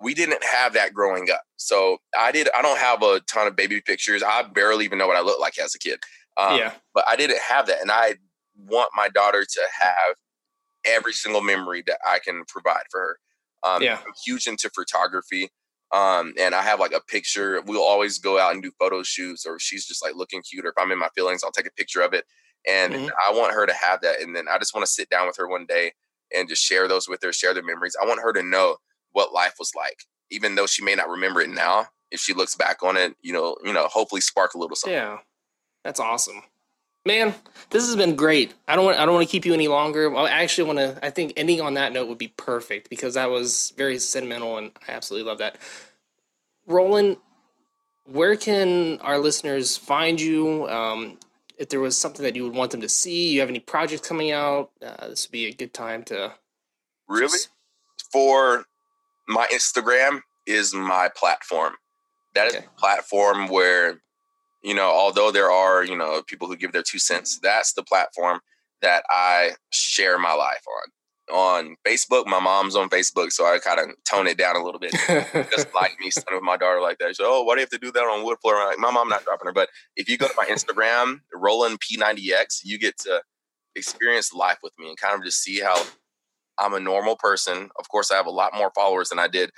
we 0.00 0.14
didn't 0.14 0.42
have 0.44 0.72
that 0.74 0.92
growing 0.92 1.30
up. 1.30 1.42
So 1.56 1.98
I 2.18 2.32
did. 2.32 2.48
I 2.56 2.62
don't 2.62 2.78
have 2.78 3.02
a 3.02 3.20
ton 3.20 3.46
of 3.46 3.56
baby 3.56 3.80
pictures. 3.80 4.22
I 4.22 4.42
barely 4.42 4.84
even 4.84 4.98
know 4.98 5.06
what 5.06 5.16
I 5.16 5.22
look 5.22 5.40
like 5.40 5.58
as 5.58 5.74
a 5.74 5.78
kid. 5.78 5.98
Um, 6.36 6.58
yeah. 6.58 6.72
But 6.94 7.04
I 7.08 7.16
didn't 7.16 7.40
have 7.48 7.66
that, 7.66 7.80
and 7.80 7.90
I 7.90 8.14
want 8.56 8.90
my 8.94 9.08
daughter 9.08 9.44
to 9.44 9.60
have 9.80 10.16
every 10.84 11.12
single 11.12 11.40
memory 11.40 11.82
that 11.86 11.98
I 12.06 12.18
can 12.18 12.44
provide 12.48 12.84
for 12.90 13.00
her. 13.00 13.18
Um, 13.64 13.82
yeah. 13.82 13.98
I'm 14.04 14.12
huge 14.24 14.46
into 14.46 14.70
photography. 14.74 15.50
Um, 15.92 16.34
and 16.40 16.54
I 16.54 16.62
have 16.62 16.80
like 16.80 16.92
a 16.92 17.00
picture. 17.00 17.62
We'll 17.66 17.82
always 17.82 18.18
go 18.18 18.38
out 18.38 18.52
and 18.52 18.62
do 18.62 18.72
photo 18.78 19.02
shoots, 19.02 19.46
or 19.46 19.58
she's 19.58 19.86
just 19.86 20.02
like 20.02 20.16
looking 20.16 20.42
cute, 20.42 20.64
or 20.64 20.70
if 20.70 20.74
I'm 20.78 20.90
in 20.90 20.98
my 20.98 21.08
feelings, 21.14 21.44
I'll 21.44 21.52
take 21.52 21.68
a 21.68 21.72
picture 21.72 22.00
of 22.00 22.12
it. 22.12 22.24
And 22.68 22.94
mm-hmm. 22.94 23.06
I 23.06 23.32
want 23.38 23.54
her 23.54 23.66
to 23.66 23.74
have 23.74 24.00
that. 24.00 24.20
And 24.20 24.34
then 24.34 24.46
I 24.48 24.58
just 24.58 24.74
want 24.74 24.86
to 24.86 24.92
sit 24.92 25.10
down 25.10 25.26
with 25.26 25.36
her 25.36 25.48
one 25.48 25.66
day 25.66 25.92
and 26.34 26.48
just 26.48 26.64
share 26.64 26.88
those 26.88 27.08
with 27.08 27.22
her, 27.22 27.32
share 27.32 27.54
their 27.54 27.62
memories. 27.62 27.96
I 28.00 28.06
want 28.06 28.22
her 28.22 28.32
to 28.32 28.42
know 28.42 28.76
what 29.12 29.32
life 29.32 29.54
was 29.58 29.72
like, 29.76 29.98
even 30.30 30.54
though 30.54 30.66
she 30.66 30.82
may 30.82 30.94
not 30.94 31.08
remember 31.08 31.40
it 31.40 31.50
now. 31.50 31.86
If 32.10 32.20
she 32.20 32.32
looks 32.32 32.54
back 32.54 32.82
on 32.82 32.96
it, 32.96 33.16
you 33.22 33.32
know, 33.32 33.56
you 33.64 33.72
know, 33.72 33.88
hopefully 33.88 34.20
spark 34.20 34.54
a 34.54 34.58
little 34.58 34.76
something. 34.76 34.94
Yeah, 34.94 35.18
that's 35.82 35.98
awesome, 35.98 36.42
man. 37.04 37.34
This 37.70 37.86
has 37.86 37.96
been 37.96 38.16
great. 38.16 38.54
I 38.68 38.76
don't 38.76 38.84
want, 38.84 38.98
I 38.98 39.04
don't 39.04 39.14
want 39.14 39.26
to 39.26 39.30
keep 39.32 39.44
you 39.44 39.54
any 39.54 39.68
longer. 39.68 40.14
I 40.14 40.30
actually 40.30 40.64
want 40.64 40.78
to. 40.78 40.98
I 41.04 41.10
think 41.10 41.32
ending 41.36 41.60
on 41.60 41.74
that 41.74 41.92
note 41.92 42.08
would 42.08 42.18
be 42.18 42.32
perfect 42.36 42.90
because 42.90 43.14
that 43.14 43.30
was 43.30 43.72
very 43.76 43.98
sentimental, 43.98 44.58
and 44.58 44.70
I 44.88 44.92
absolutely 44.92 45.28
love 45.28 45.38
that. 45.38 45.56
Roland, 46.66 47.16
where 48.06 48.36
can 48.36 48.98
our 49.00 49.18
listeners 49.18 49.76
find 49.76 50.20
you? 50.20 50.68
Um, 50.68 51.18
if 51.58 51.68
there 51.68 51.80
was 51.80 51.96
something 51.96 52.22
that 52.24 52.34
you 52.34 52.44
would 52.44 52.54
want 52.54 52.70
them 52.70 52.80
to 52.80 52.88
see, 52.88 53.30
you 53.30 53.40
have 53.40 53.48
any 53.48 53.60
projects 53.60 54.06
coming 54.06 54.32
out, 54.32 54.70
uh, 54.84 55.08
this 55.08 55.26
would 55.26 55.32
be 55.32 55.46
a 55.46 55.52
good 55.52 55.72
time 55.72 56.02
to. 56.04 56.34
Really? 57.08 57.28
Just... 57.28 57.48
For 58.12 58.64
my 59.28 59.46
Instagram 59.52 60.20
is 60.46 60.74
my 60.74 61.10
platform. 61.16 61.74
That 62.34 62.48
okay. 62.48 62.58
is 62.58 62.64
a 62.64 62.80
platform 62.80 63.48
where, 63.48 64.00
you 64.64 64.74
know, 64.74 64.90
although 64.90 65.30
there 65.30 65.50
are, 65.50 65.84
you 65.84 65.96
know, 65.96 66.22
people 66.26 66.48
who 66.48 66.56
give 66.56 66.72
their 66.72 66.82
two 66.82 66.98
cents, 66.98 67.38
that's 67.38 67.74
the 67.74 67.82
platform 67.82 68.40
that 68.80 69.04
I 69.10 69.52
share 69.70 70.18
my 70.18 70.32
life 70.32 70.62
on 70.66 70.90
on 71.30 71.76
Facebook. 71.86 72.26
My 72.26 72.40
mom's 72.40 72.76
on 72.76 72.88
Facebook, 72.88 73.30
so 73.30 73.44
I 73.44 73.58
kind 73.58 73.78
of 73.78 73.90
tone 74.04 74.26
it 74.26 74.38
down 74.38 74.56
a 74.56 74.64
little 74.64 74.80
bit. 74.80 74.92
Just 75.50 75.74
like 75.74 75.92
me 76.00 76.10
son 76.10 76.24
with 76.32 76.42
my 76.42 76.56
daughter 76.56 76.80
like 76.80 76.98
that. 76.98 77.14
So, 77.16 77.24
oh, 77.26 77.42
why 77.42 77.54
do 77.54 77.60
you 77.60 77.62
have 77.62 77.70
to 77.70 77.78
do 77.78 77.92
that 77.92 78.00
on 78.00 78.24
wood 78.24 78.38
floor? 78.40 78.56
I'm 78.56 78.68
Like, 78.68 78.78
my 78.78 78.90
mom 78.90 79.08
not 79.08 79.24
dropping 79.24 79.46
her. 79.46 79.52
But 79.52 79.68
if 79.96 80.08
you 80.08 80.16
go 80.16 80.28
to 80.28 80.34
my 80.36 80.46
Instagram, 80.46 81.20
Roland 81.34 81.78
P90X, 81.80 82.60
you 82.64 82.78
get 82.78 82.98
to 83.00 83.22
experience 83.76 84.32
life 84.32 84.58
with 84.62 84.72
me 84.78 84.88
and 84.88 84.98
kind 84.98 85.14
of 85.14 85.24
just 85.24 85.42
see 85.42 85.60
how 85.60 85.82
I'm 86.58 86.74
a 86.74 86.80
normal 86.80 87.16
person. 87.16 87.70
Of 87.78 87.88
course, 87.88 88.10
I 88.10 88.16
have 88.16 88.26
a 88.26 88.30
lot 88.30 88.54
more 88.54 88.70
followers 88.74 89.08
than 89.10 89.18
I 89.18 89.28
did 89.28 89.50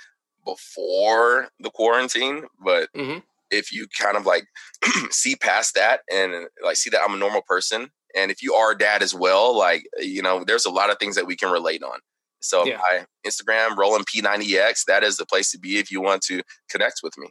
before 0.45 1.49
the 1.59 1.69
quarantine, 1.69 2.45
but 2.63 2.89
mm-hmm. 2.93 3.19
If 3.51 3.71
you 3.71 3.87
kind 3.99 4.17
of 4.17 4.25
like 4.25 4.45
see 5.11 5.35
past 5.35 5.75
that 5.75 6.01
and 6.11 6.47
like 6.63 6.75
see 6.75 6.89
that 6.89 7.01
I'm 7.03 7.13
a 7.13 7.17
normal 7.17 7.41
person 7.41 7.89
and 8.17 8.31
if 8.31 8.41
you 8.41 8.53
are 8.53 8.71
a 8.71 8.77
dad 8.77 9.03
as 9.03 9.13
well, 9.13 9.55
like, 9.55 9.87
you 9.99 10.21
know, 10.21 10.43
there's 10.43 10.65
a 10.65 10.71
lot 10.71 10.89
of 10.89 10.97
things 10.97 11.15
that 11.15 11.27
we 11.27 11.35
can 11.35 11.51
relate 11.51 11.83
on. 11.83 11.99
So 12.39 12.65
yeah. 12.65 12.77
my 12.77 13.05
Instagram, 13.25 13.77
Roland 13.77 14.05
P90X, 14.07 14.85
that 14.85 15.03
is 15.03 15.17
the 15.17 15.25
place 15.25 15.51
to 15.51 15.59
be 15.59 15.77
if 15.77 15.91
you 15.91 16.01
want 16.01 16.21
to 16.23 16.41
connect 16.69 17.01
with 17.03 17.17
me. 17.17 17.29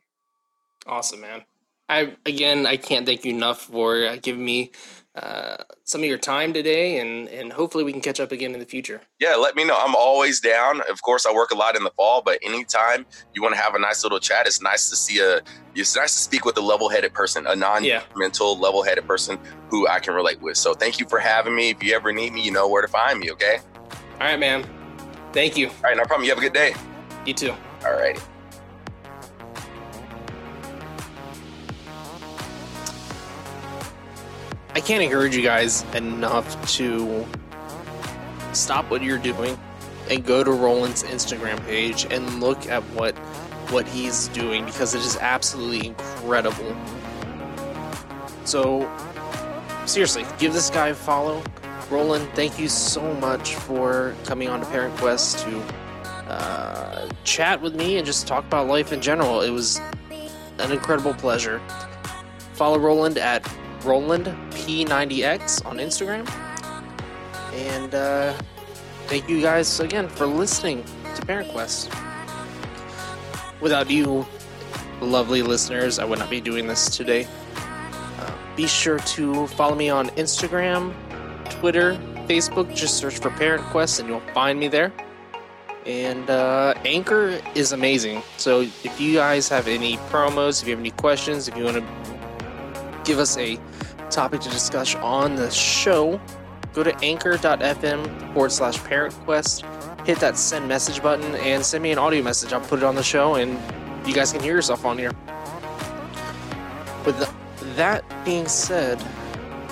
Awesome, 0.87 1.21
man. 1.21 1.45
I 1.89 2.17
again, 2.27 2.67
I 2.67 2.77
can't 2.77 3.07
thank 3.07 3.25
you 3.25 3.33
enough 3.33 3.63
for 3.63 4.05
uh, 4.05 4.17
giving 4.21 4.45
me 4.45 4.73
uh, 5.17 5.57
some 5.85 6.03
of 6.03 6.07
your 6.07 6.19
time 6.19 6.53
today, 6.53 6.99
and 6.99 7.29
and 7.29 7.53
hopefully 7.53 7.85
we 7.85 7.93
can 7.93 8.01
catch 8.01 8.21
up 8.21 8.33
again 8.33 8.53
in 8.53 8.61
the 8.61 8.67
future. 8.67 9.01
Yeah, 9.19 9.37
let 9.37 9.57
me 9.57 9.65
know. 9.65 9.77
I'm 9.79 9.95
always 9.95 10.41
down. 10.41 10.83
Of 10.91 11.03
course, 11.03 11.25
I 11.27 11.33
work 11.33 11.51
a 11.51 11.57
lot 11.57 11.77
in 11.77 11.85
the 11.85 11.91
fall, 11.97 12.23
but 12.23 12.39
anytime 12.43 13.07
you 13.35 13.43
want 13.43 13.55
to 13.55 13.61
have 13.61 13.75
a 13.75 13.79
nice 13.79 14.03
little 14.03 14.21
chat, 14.21 14.47
it's 14.47 14.61
nice 14.61 14.91
to 14.91 14.97
see 14.97 15.21
a. 15.21 15.41
It's 15.75 15.97
nice 15.97 16.15
to 16.15 16.21
speak 16.21 16.45
with 16.47 16.57
a 16.57 16.63
level-headed 16.63 17.13
person, 17.13 17.47
a 17.47 17.55
non-mental, 17.55 18.55
yeah. 18.57 18.63
level-headed 18.63 19.07
person 19.07 19.39
who 19.69 19.87
I 19.87 19.99
can 19.99 20.15
relate 20.15 20.41
with. 20.41 20.57
So 20.57 20.73
thank 20.73 20.99
you 20.99 21.07
for 21.07 21.19
having 21.19 21.55
me. 21.55 21.69
If 21.69 21.83
you 21.83 21.95
ever 21.95 22.13
need 22.13 22.33
me, 22.33 22.43
you 22.43 22.51
know 22.51 22.67
where 22.67 22.81
to 22.81 22.89
find 22.89 23.19
me. 23.19 23.31
Okay. 23.33 23.59
All 23.93 24.21
right, 24.21 24.39
man. 24.39 24.65
Thank 25.35 25.57
you. 25.59 25.69
All 25.69 25.83
right, 25.83 25.97
no 25.97 26.05
problem. 26.05 26.25
You 26.25 26.31
have 26.31 26.39
a 26.39 26.41
good 26.41 26.55
day. 26.55 26.75
You 27.27 27.35
too. 27.35 27.55
All 27.85 27.93
righty. 27.93 28.21
I 34.77 34.81
can't 34.81 35.03
encourage 35.03 35.35
you 35.35 35.41
guys 35.41 35.85
enough 35.95 36.75
to 36.75 37.27
stop 38.53 38.91
what 38.91 39.03
you're 39.03 39.17
doing 39.17 39.59
and 40.11 40.23
go 40.23 40.45
to 40.45 40.53
Roland's 40.53 41.03
Instagram 41.03 41.65
page 41.65 42.07
and 42.11 42.43
look 42.43 42.67
at 42.67 42.83
what 42.93 43.17
what 43.71 43.89
he's 43.89 44.29
doing 44.29 44.67
because 44.67 44.95
it 44.95 45.01
is 45.01 45.17
absolutely 45.17 45.87
incredible. 45.87 46.77
So 48.45 48.87
seriously, 49.87 50.27
give 50.39 50.53
this 50.53 50.69
guy 50.69 50.89
a 50.89 50.95
follow. 50.95 51.43
Roland, 51.91 52.29
thank 52.35 52.59
you 52.59 52.69
so 52.69 53.15
much 53.15 53.55
for 53.55 54.15
coming 54.27 54.51
on 54.51 54.61
to 54.61 54.67
Parent 54.67 54.95
Quest 54.99 55.39
to 55.39 55.59
uh, 56.29 57.09
chat 57.25 57.63
with 57.63 57.75
me 57.75 57.97
and 57.97 58.05
just 58.05 58.27
talk 58.27 58.45
about 58.45 58.67
life 58.67 58.93
in 58.93 59.01
general. 59.01 59.41
It 59.41 59.49
was 59.49 59.81
an 60.59 60.71
incredible 60.71 61.15
pleasure. 61.15 61.63
Follow 62.53 62.79
Roland 62.79 63.17
at 63.17 63.43
Roland 63.87 64.27
P90X 64.51 65.65
on 65.65 65.79
Instagram. 65.79 66.29
And 67.55 67.95
uh, 67.95 68.35
thank 69.07 69.29
you 69.29 69.41
guys 69.41 69.79
again 69.79 70.09
for 70.09 70.27
listening 70.27 70.85
to 71.15 71.25
Parent 71.25 71.49
Quest. 71.53 71.91
Without 73.61 73.89
you, 73.89 74.27
lovely 75.01 75.41
listeners, 75.43 75.99
I 75.99 76.05
would 76.05 76.19
not 76.19 76.29
be 76.29 76.41
doing 76.41 76.67
this 76.67 76.95
today. 76.95 77.29
Uh, 77.57 78.33
be 78.57 78.67
sure 78.67 78.99
to 78.99 79.47
follow 79.47 79.77
me 79.77 79.89
on 79.89 80.09
Instagram, 80.11 80.93
Twitter, 81.49 81.95
Facebook. 82.27 82.75
Just 82.75 82.97
search 82.99 83.19
for 83.21 83.31
Parent 83.31 83.63
Quest 83.67 84.01
and 84.01 84.09
you'll 84.09 84.21
find 84.35 84.59
me 84.59 84.69
there. 84.69 84.93
And 85.87 86.29
uh, 86.29 86.75
Anchor 86.85 87.41
is 87.55 87.71
amazing. 87.71 88.21
So 88.37 88.63
if 88.63 89.01
you 89.01 89.15
guys 89.15 89.49
have 89.49 89.69
any 89.69 89.97
promos, 90.11 90.61
if 90.61 90.67
you 90.67 90.73
have 90.73 90.81
any 90.81 90.91
questions, 90.91 91.47
if 91.47 91.57
you 91.57 91.65
want 91.65 91.77
to 91.77 93.03
give 93.05 93.21
us 93.21 93.37
a 93.39 93.57
topic 94.11 94.41
to 94.41 94.51
discuss 94.51 94.95
on 94.97 95.37
the 95.37 95.51
show, 95.51 96.21
go 96.73 96.83
to 96.83 96.97
anchor.fm 97.03 98.33
forward 98.33 98.53
slash 98.53 98.83
parent 98.85 99.15
quest, 99.25 99.65
hit 100.05 100.19
that 100.21 100.37
send 100.37 100.69
message 100.69 101.03
button, 101.03 101.35
and 101.37 101.65
send 101.65 101.83
me 101.83 101.91
an 101.93 101.99
audio 101.99 102.23
message. 102.23 102.53
I'll 102.53 102.61
put 102.61 102.79
it 102.79 102.85
on 102.85 102.95
the 102.95 103.03
show, 103.03 103.35
and 103.35 103.59
you 104.07 104.15
guys 104.15 104.33
can 104.33 104.43
hear 104.43 104.55
yourself 104.55 104.85
on 104.85 104.99
here. 104.99 105.13
With 107.05 107.19
that 107.77 108.05
being 108.25 108.49
said, 108.49 109.03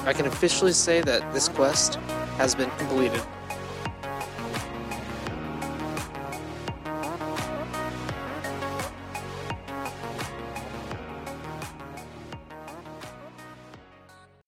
I 0.04 0.12
can 0.12 0.26
officially 0.26 0.72
say 0.72 1.00
that 1.00 1.32
this 1.32 1.48
quest 1.48 1.96
has 2.36 2.54
been 2.54 2.70
completed. 2.72 3.22